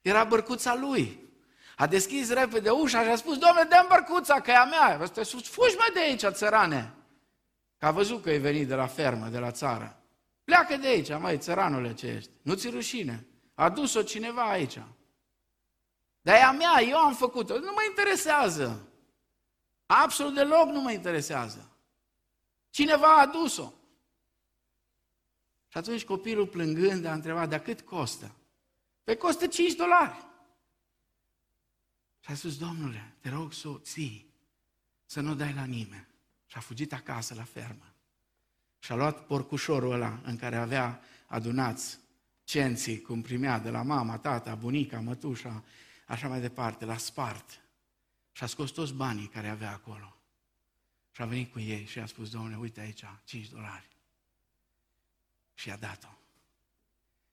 era 0.00 0.24
bărcuța 0.24 0.74
lui. 0.74 1.26
A 1.76 1.86
deschis 1.86 2.30
repede 2.30 2.70
ușa 2.70 3.02
și 3.02 3.08
a 3.08 3.16
spus, 3.16 3.38
domnule, 3.38 3.66
dă 3.68 3.86
bărcuța, 3.88 4.40
că 4.40 4.50
e 4.50 4.56
a 4.56 4.64
mea. 4.64 4.98
Asta 5.00 5.22
fugi 5.42 5.76
mai 5.76 5.90
de 5.92 6.00
aici, 6.00 6.34
țărane. 6.34 6.94
Că 7.78 7.86
a 7.86 7.90
văzut 7.90 8.22
că 8.22 8.30
e 8.30 8.38
venit 8.38 8.68
de 8.68 8.74
la 8.74 8.86
fermă, 8.86 9.28
de 9.28 9.38
la 9.38 9.50
țară. 9.50 10.02
Pleacă 10.44 10.76
de 10.76 10.86
aici, 10.86 11.18
mai 11.18 11.38
țăranule 11.38 11.94
ce 11.94 12.06
ești. 12.06 12.30
Nu 12.42 12.54
ți 12.54 12.68
rușine. 12.68 13.26
A 13.54 13.68
dus-o 13.68 14.02
cineva 14.02 14.42
aici. 14.42 14.78
Dar 16.28 16.36
e 16.36 16.42
a 16.42 16.52
mea, 16.52 16.82
eu 16.82 16.96
am 16.96 17.14
făcut-o. 17.14 17.58
Nu 17.58 17.72
mă 17.74 17.82
interesează. 17.88 18.88
Absolut 19.86 20.34
deloc 20.34 20.68
nu 20.68 20.80
mă 20.80 20.92
interesează. 20.92 21.76
Cineva 22.70 23.16
a 23.16 23.20
adus-o. 23.20 23.72
Și 25.68 25.78
atunci 25.78 26.04
copilul 26.04 26.46
plângând 26.46 27.04
a 27.04 27.12
întrebat, 27.12 27.48
dar 27.48 27.60
cât 27.60 27.80
costă? 27.80 28.34
Păi 29.04 29.16
costă 29.16 29.46
5 29.46 29.74
dolari. 29.74 30.26
Și 32.20 32.30
a 32.30 32.34
spus, 32.34 32.58
domnule, 32.58 33.14
te 33.20 33.28
rog 33.28 33.52
să 33.52 33.68
o 33.68 33.78
ții, 33.78 34.34
să 35.04 35.20
nu 35.20 35.30
o 35.30 35.34
dai 35.34 35.52
la 35.54 35.64
nimeni. 35.64 36.08
Și 36.46 36.56
a 36.56 36.60
fugit 36.60 36.92
acasă 36.92 37.34
la 37.34 37.44
fermă. 37.44 37.94
Și 38.78 38.92
a 38.92 38.94
luat 38.94 39.26
porcușorul 39.26 39.92
ăla 39.92 40.20
în 40.24 40.36
care 40.36 40.56
avea 40.56 41.00
adunați 41.26 41.98
cenții, 42.44 43.00
cum 43.00 43.22
primea 43.22 43.58
de 43.58 43.70
la 43.70 43.82
mama, 43.82 44.18
tata, 44.18 44.54
bunica, 44.54 45.00
mătușa, 45.00 45.62
așa 46.08 46.28
mai 46.28 46.40
departe, 46.40 46.84
la 46.84 46.96
spart. 46.96 47.62
Și 48.32 48.42
a 48.42 48.46
scos 48.46 48.70
toți 48.70 48.92
banii 48.92 49.26
care 49.26 49.48
avea 49.48 49.72
acolo. 49.72 50.16
Și 51.10 51.22
a 51.22 51.26
venit 51.26 51.52
cu 51.52 51.60
ei 51.60 51.84
și 51.84 51.98
a 51.98 52.06
spus, 52.06 52.30
domnule, 52.30 52.56
uite 52.56 52.80
aici, 52.80 53.04
5 53.24 53.48
dolari. 53.48 53.88
Și 55.54 55.70
a 55.70 55.76
dat-o. 55.76 56.08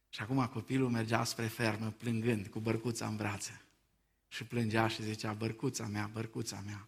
Și 0.09 0.21
acum 0.21 0.45
copilul 0.45 0.89
mergea 0.89 1.23
spre 1.23 1.47
fermă, 1.47 1.91
plângând, 1.91 2.47
cu 2.47 2.59
bărcuța 2.59 3.07
în 3.07 3.15
brațe. 3.15 3.61
Și 4.27 4.43
plângea 4.43 4.87
și 4.87 5.03
zicea, 5.03 5.33
bărcuța 5.33 5.87
mea, 5.87 6.07
bărcuța 6.07 6.61
mea. 6.65 6.87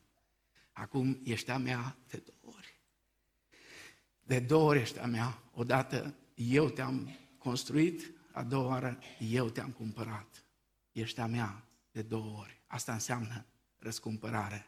Acum 0.71 1.19
ești 1.23 1.51
a 1.51 1.57
mea 1.57 1.95
de 2.07 2.23
două 2.25 2.53
ori. 2.55 2.79
De 4.23 4.39
două 4.39 4.69
ori 4.69 4.79
ești 4.79 4.99
a 4.99 5.05
mea. 5.05 5.43
Odată 5.53 6.15
eu 6.35 6.69
te-am 6.69 7.17
construit, 7.37 8.11
a 8.31 8.43
doua 8.43 8.67
oară 8.67 8.99
eu 9.19 9.49
te-am 9.49 9.71
cumpărat. 9.71 10.43
Ești 10.91 11.19
a 11.19 11.25
mea 11.25 11.67
de 11.97 12.03
două 12.03 12.39
ori. 12.39 12.61
Asta 12.67 12.93
înseamnă 12.93 13.45
răscumpărare. 13.77 14.67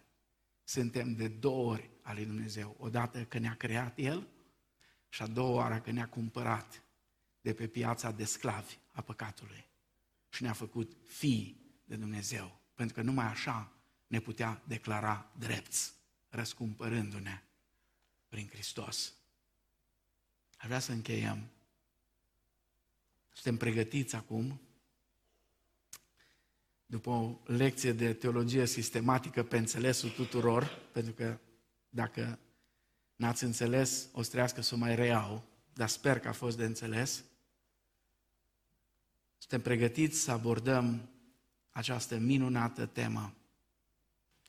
Suntem 0.64 1.14
de 1.14 1.28
două 1.28 1.72
ori 1.72 1.90
ale 2.02 2.18
lui 2.20 2.26
Dumnezeu. 2.26 2.76
Odată 2.80 3.26
că 3.26 3.38
ne-a 3.38 3.56
creat 3.56 3.98
El 3.98 4.28
și 5.10 5.22
a 5.22 5.28
doua 5.28 5.50
oară 5.50 5.80
că 5.80 5.92
ne-a 5.92 6.10
cumpărat 6.10 6.84
de 7.42 7.54
pe 7.54 7.68
piața 7.68 8.12
de 8.12 8.26
sclavi 8.26 8.78
a 8.92 9.02
păcatului. 9.02 9.68
Și 10.30 10.44
ne-a 10.44 10.54
făcut 10.54 10.98
fii 11.08 11.62
de 11.86 11.96
Dumnezeu. 11.96 12.60
Pentru 12.74 12.96
că 12.96 13.02
numai 13.02 13.26
așa 13.26 13.72
ne 14.08 14.20
putea 14.20 14.62
declara 14.68 15.32
drepți, 15.38 15.94
răscumpărându-ne 16.30 17.44
prin 18.28 18.48
Hristos. 18.48 19.14
Aș 20.58 20.66
vrea 20.66 20.80
să 20.80 20.92
încheiem. 20.92 21.50
Suntem 23.34 23.58
pregătiți 23.58 24.16
acum, 24.16 24.62
după 26.90 27.10
o 27.10 27.38
lecție 27.46 27.94
de 27.94 28.14
teologie 28.14 28.66
sistematică 28.66 29.44
pe 29.44 29.58
înțelesul 29.58 30.10
tuturor, 30.10 30.90
pentru 30.92 31.14
că 31.14 31.40
dacă 31.90 32.40
n-ați 33.16 33.44
înțeles, 33.44 34.10
o 34.12 34.22
să 34.22 34.30
trească 34.30 34.62
să 34.62 34.76
o 34.76 34.78
mai 34.78 34.96
reiau, 34.96 35.44
dar 35.74 35.90
sper 35.90 36.20
că 36.20 36.28
a 36.28 36.32
fost 36.32 36.58
de 36.58 36.66
înțeles. 36.66 37.24
Suntem 39.38 39.62
pregătiți 39.62 40.20
să 40.20 40.32
abordăm 40.32 41.10
această 41.70 42.18
minunată 42.18 42.86
temă 42.86 43.34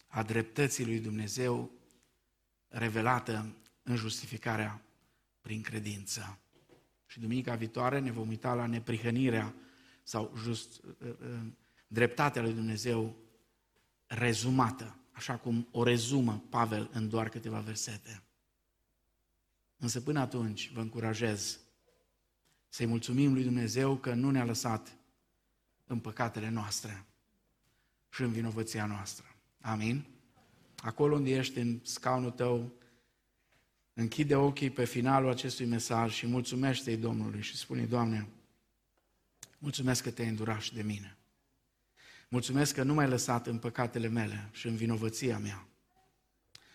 a 0.06 0.22
dreptății 0.22 0.84
lui 0.84 1.00
Dumnezeu 1.00 1.70
revelată 2.68 3.56
în 3.82 3.96
justificarea 3.96 4.82
prin 5.40 5.62
credință. 5.62 6.38
Și 7.06 7.20
duminica 7.20 7.54
viitoare 7.54 7.98
ne 7.98 8.10
vom 8.10 8.28
uita 8.28 8.54
la 8.54 8.66
neprihănirea 8.66 9.54
sau 10.02 10.32
just, 10.36 10.82
uh, 10.82 11.08
uh, 11.20 11.52
dreptatea 11.92 12.42
lui 12.42 12.52
Dumnezeu 12.52 13.16
rezumată, 14.06 14.96
așa 15.10 15.36
cum 15.36 15.68
o 15.70 15.82
rezumă 15.82 16.44
Pavel 16.48 16.90
în 16.92 17.08
doar 17.08 17.28
câteva 17.28 17.58
versete. 17.58 18.22
Însă 19.76 20.00
până 20.00 20.20
atunci 20.20 20.70
vă 20.72 20.80
încurajez 20.80 21.58
să-i 22.68 22.86
mulțumim 22.86 23.32
lui 23.32 23.42
Dumnezeu 23.42 23.96
că 23.96 24.14
nu 24.14 24.30
ne-a 24.30 24.44
lăsat 24.44 24.96
în 25.86 25.98
păcatele 25.98 26.48
noastre 26.48 27.04
și 28.08 28.22
în 28.22 28.32
vinovăția 28.32 28.86
noastră. 28.86 29.34
Amin? 29.60 30.04
Acolo 30.76 31.14
unde 31.14 31.30
ești 31.30 31.58
în 31.58 31.80
scaunul 31.82 32.30
tău, 32.30 32.72
închide 33.92 34.36
ochii 34.36 34.70
pe 34.70 34.84
finalul 34.84 35.30
acestui 35.30 35.66
mesaj 35.66 36.12
și 36.12 36.26
mulțumește-i 36.26 36.96
Domnului 36.96 37.40
și 37.40 37.56
spune, 37.56 37.84
Doamne, 37.84 38.28
mulțumesc 39.58 40.02
că 40.02 40.10
te-ai 40.10 40.28
îndurat 40.28 40.60
și 40.60 40.74
de 40.74 40.82
mine. 40.82 41.14
Mulțumesc 42.32 42.74
că 42.74 42.82
nu 42.82 42.94
m-ai 42.94 43.08
lăsat 43.08 43.46
în 43.46 43.58
păcatele 43.58 44.08
mele 44.08 44.48
și 44.52 44.66
în 44.66 44.76
vinovăția 44.76 45.38
mea. 45.38 45.68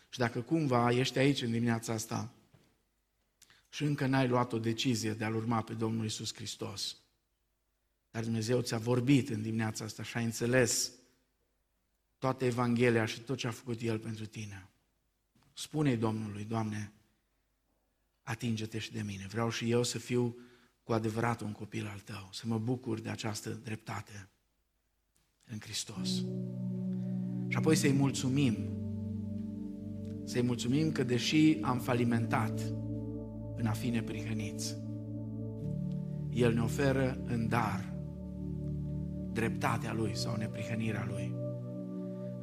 Și 0.09 0.19
dacă 0.19 0.41
cumva 0.41 0.91
ești 0.91 1.17
aici 1.17 1.41
în 1.41 1.51
dimineața 1.51 1.93
asta 1.93 2.33
și 3.69 3.83
încă 3.83 4.05
n-ai 4.05 4.27
luat 4.27 4.53
o 4.53 4.59
decizie 4.59 5.13
de 5.13 5.23
a-L 5.23 5.35
urma 5.35 5.61
pe 5.61 5.73
Domnul 5.73 6.05
Isus 6.05 6.33
Hristos, 6.33 6.97
dar 8.11 8.23
Dumnezeu 8.23 8.61
ți-a 8.61 8.77
vorbit 8.77 9.29
în 9.29 9.41
dimineața 9.41 9.85
asta 9.85 10.03
și 10.03 10.17
ai 10.17 10.23
înțeles 10.23 10.91
toată 12.17 12.45
Evanghelia 12.45 13.05
și 13.05 13.19
tot 13.19 13.37
ce 13.37 13.47
a 13.47 13.51
făcut 13.51 13.81
El 13.81 13.99
pentru 13.99 14.25
tine. 14.25 14.69
Spune-i 15.53 15.97
Domnului, 15.97 16.43
Doamne, 16.43 16.91
atinge-te 18.23 18.79
și 18.79 18.91
de 18.91 19.01
mine. 19.01 19.27
Vreau 19.27 19.49
și 19.49 19.71
eu 19.71 19.83
să 19.83 19.97
fiu 19.97 20.37
cu 20.83 20.93
adevărat 20.93 21.41
un 21.41 21.51
copil 21.51 21.87
al 21.87 21.99
Tău, 21.99 22.29
să 22.31 22.47
mă 22.47 22.59
bucur 22.59 22.99
de 22.99 23.09
această 23.09 23.49
dreptate 23.49 24.29
în 25.51 25.57
Hristos. 25.59 26.09
Și 27.47 27.57
apoi 27.57 27.75
să-i 27.75 27.93
mulțumim, 27.93 28.55
să-i 30.23 30.43
mulțumim 30.43 30.91
că 30.91 31.03
deși 31.03 31.57
am 31.61 31.79
falimentat 31.79 32.61
în 33.55 33.65
a 33.65 33.71
fi 33.71 33.89
neprihăniți, 33.89 34.77
El 36.29 36.53
ne 36.53 36.61
oferă 36.61 37.17
în 37.25 37.47
dar 37.47 37.93
dreptatea 39.31 39.93
Lui 39.93 40.15
sau 40.15 40.35
neprihănirea 40.35 41.05
Lui 41.09 41.35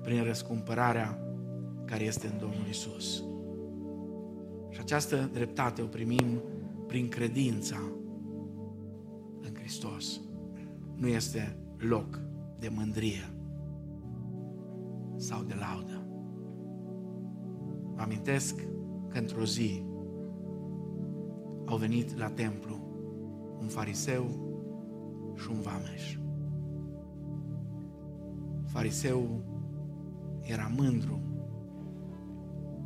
prin 0.02 0.22
răscumpărarea 0.22 1.18
care 1.84 2.04
este 2.04 2.26
în 2.26 2.38
Domnul 2.38 2.66
Isus. 2.68 3.24
Și 4.70 4.80
această 4.80 5.30
dreptate 5.32 5.82
o 5.82 5.86
primim 5.86 6.42
prin 6.86 7.08
credința 7.08 7.78
în 9.40 9.54
Hristos. 9.54 10.20
Nu 10.94 11.06
este 11.06 11.56
loc 11.76 12.20
de 12.62 12.68
mândrie 12.68 13.34
sau 15.16 15.42
de 15.42 15.54
laudă. 15.54 16.06
Mă 17.94 18.00
amintesc 18.00 18.56
că 19.08 19.18
într-o 19.18 19.44
zi 19.44 19.84
au 21.66 21.76
venit 21.76 22.16
la 22.18 22.28
templu 22.28 22.80
un 23.60 23.66
fariseu 23.66 24.24
și 25.36 25.48
un 25.50 25.60
vameș. 25.60 26.16
Fariseul 28.64 29.44
era 30.40 30.72
mândru 30.76 31.20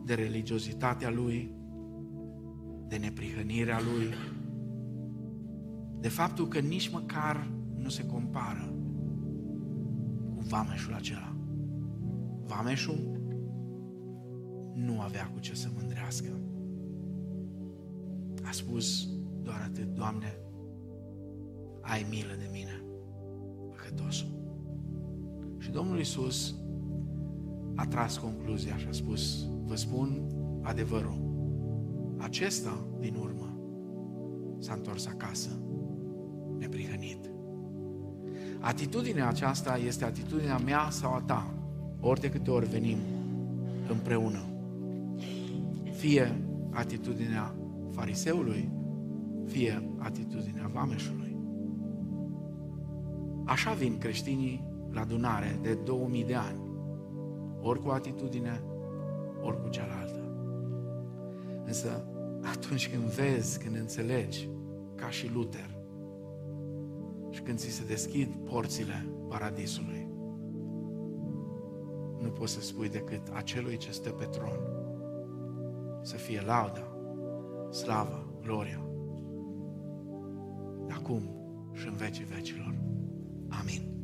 de 0.05 0.15
religiozitatea 0.15 1.11
lui, 1.11 1.55
de 2.89 2.97
neprihănirea 2.97 3.79
lui, 3.81 4.15
de 6.01 6.09
faptul 6.09 6.49
că 6.49 6.59
nici 6.59 6.91
măcar 6.91 7.51
nu 7.75 7.89
se 7.89 8.07
compară 8.07 8.71
cu 8.71 8.76
vameșul 10.49 10.95
acela. 10.95 11.37
Vameșul 12.47 13.21
nu 14.75 15.01
avea 15.01 15.31
cu 15.35 15.39
ce 15.39 15.55
să 15.55 15.69
mândrească. 15.75 16.41
A 18.43 18.51
spus 18.51 19.09
doar 19.43 19.61
atât, 19.71 19.95
Doamne, 19.95 20.39
ai 21.81 22.07
milă 22.11 22.35
de 22.39 22.49
mine, 22.53 22.83
păcătosul. 23.71 24.29
Și 25.59 25.71
Domnul 25.71 25.99
Iisus 25.99 26.55
a 27.75 27.87
tras 27.87 28.17
concluzia 28.17 28.77
și 28.77 28.87
a 28.89 28.93
spus, 28.93 29.49
vă 29.65 29.75
spun 29.75 30.27
adevărul, 30.63 31.27
acesta 32.17 32.87
din 33.01 33.15
urmă 33.15 33.59
s-a 34.59 34.73
întors 34.73 35.07
acasă, 35.07 35.51
neprihănit. 36.59 37.31
Atitudinea 38.67 39.29
aceasta 39.29 39.77
este 39.77 40.05
atitudinea 40.05 40.59
mea 40.59 40.89
sau 40.91 41.15
a 41.15 41.23
ta, 41.27 41.55
ori 42.01 42.21
de 42.21 42.31
câte 42.31 42.51
ori 42.51 42.69
venim 42.69 42.99
împreună. 43.89 44.45
Fie 45.97 46.41
atitudinea 46.71 47.55
fariseului, 47.91 48.69
fie 49.45 49.91
atitudinea 49.99 50.71
vameșului. 50.73 51.37
Așa 53.45 53.73
vin 53.73 53.99
creștinii 53.99 54.69
la 54.91 55.01
adunare 55.01 55.59
de 55.63 55.75
2000 55.75 56.25
de 56.25 56.35
ani, 56.35 56.61
ori 57.61 57.81
cu 57.81 57.89
atitudine, 57.89 58.63
ori 59.43 59.63
cu 59.63 59.69
cealaltă. 59.69 60.21
Însă, 61.65 62.05
atunci 62.53 62.91
când 62.91 63.03
vezi, 63.03 63.59
când 63.59 63.77
înțelegi, 63.77 64.49
ca 64.95 65.11
și 65.11 65.33
Luther, 65.33 65.71
și 65.71 65.76
când 67.47 67.59
ți 67.59 67.71
se 67.71 67.85
deschid 67.85 68.35
porțile 68.35 69.07
paradisului, 69.29 70.09
nu 72.23 72.29
poți 72.29 72.53
să 72.53 72.61
spui 72.61 72.89
decât 72.89 73.29
acelui 73.33 73.77
ce 73.77 73.91
stă 73.91 74.11
pe 74.11 74.25
tron 74.25 74.61
să 76.03 76.17
fie 76.17 76.41
lauda, 76.41 76.97
slava, 77.71 78.27
gloria, 78.43 78.89
de 80.87 80.93
acum 80.93 81.23
și 81.73 81.87
în 81.87 81.95
vecii 81.95 82.25
vecilor. 82.25 82.75
Amin. 83.49 83.96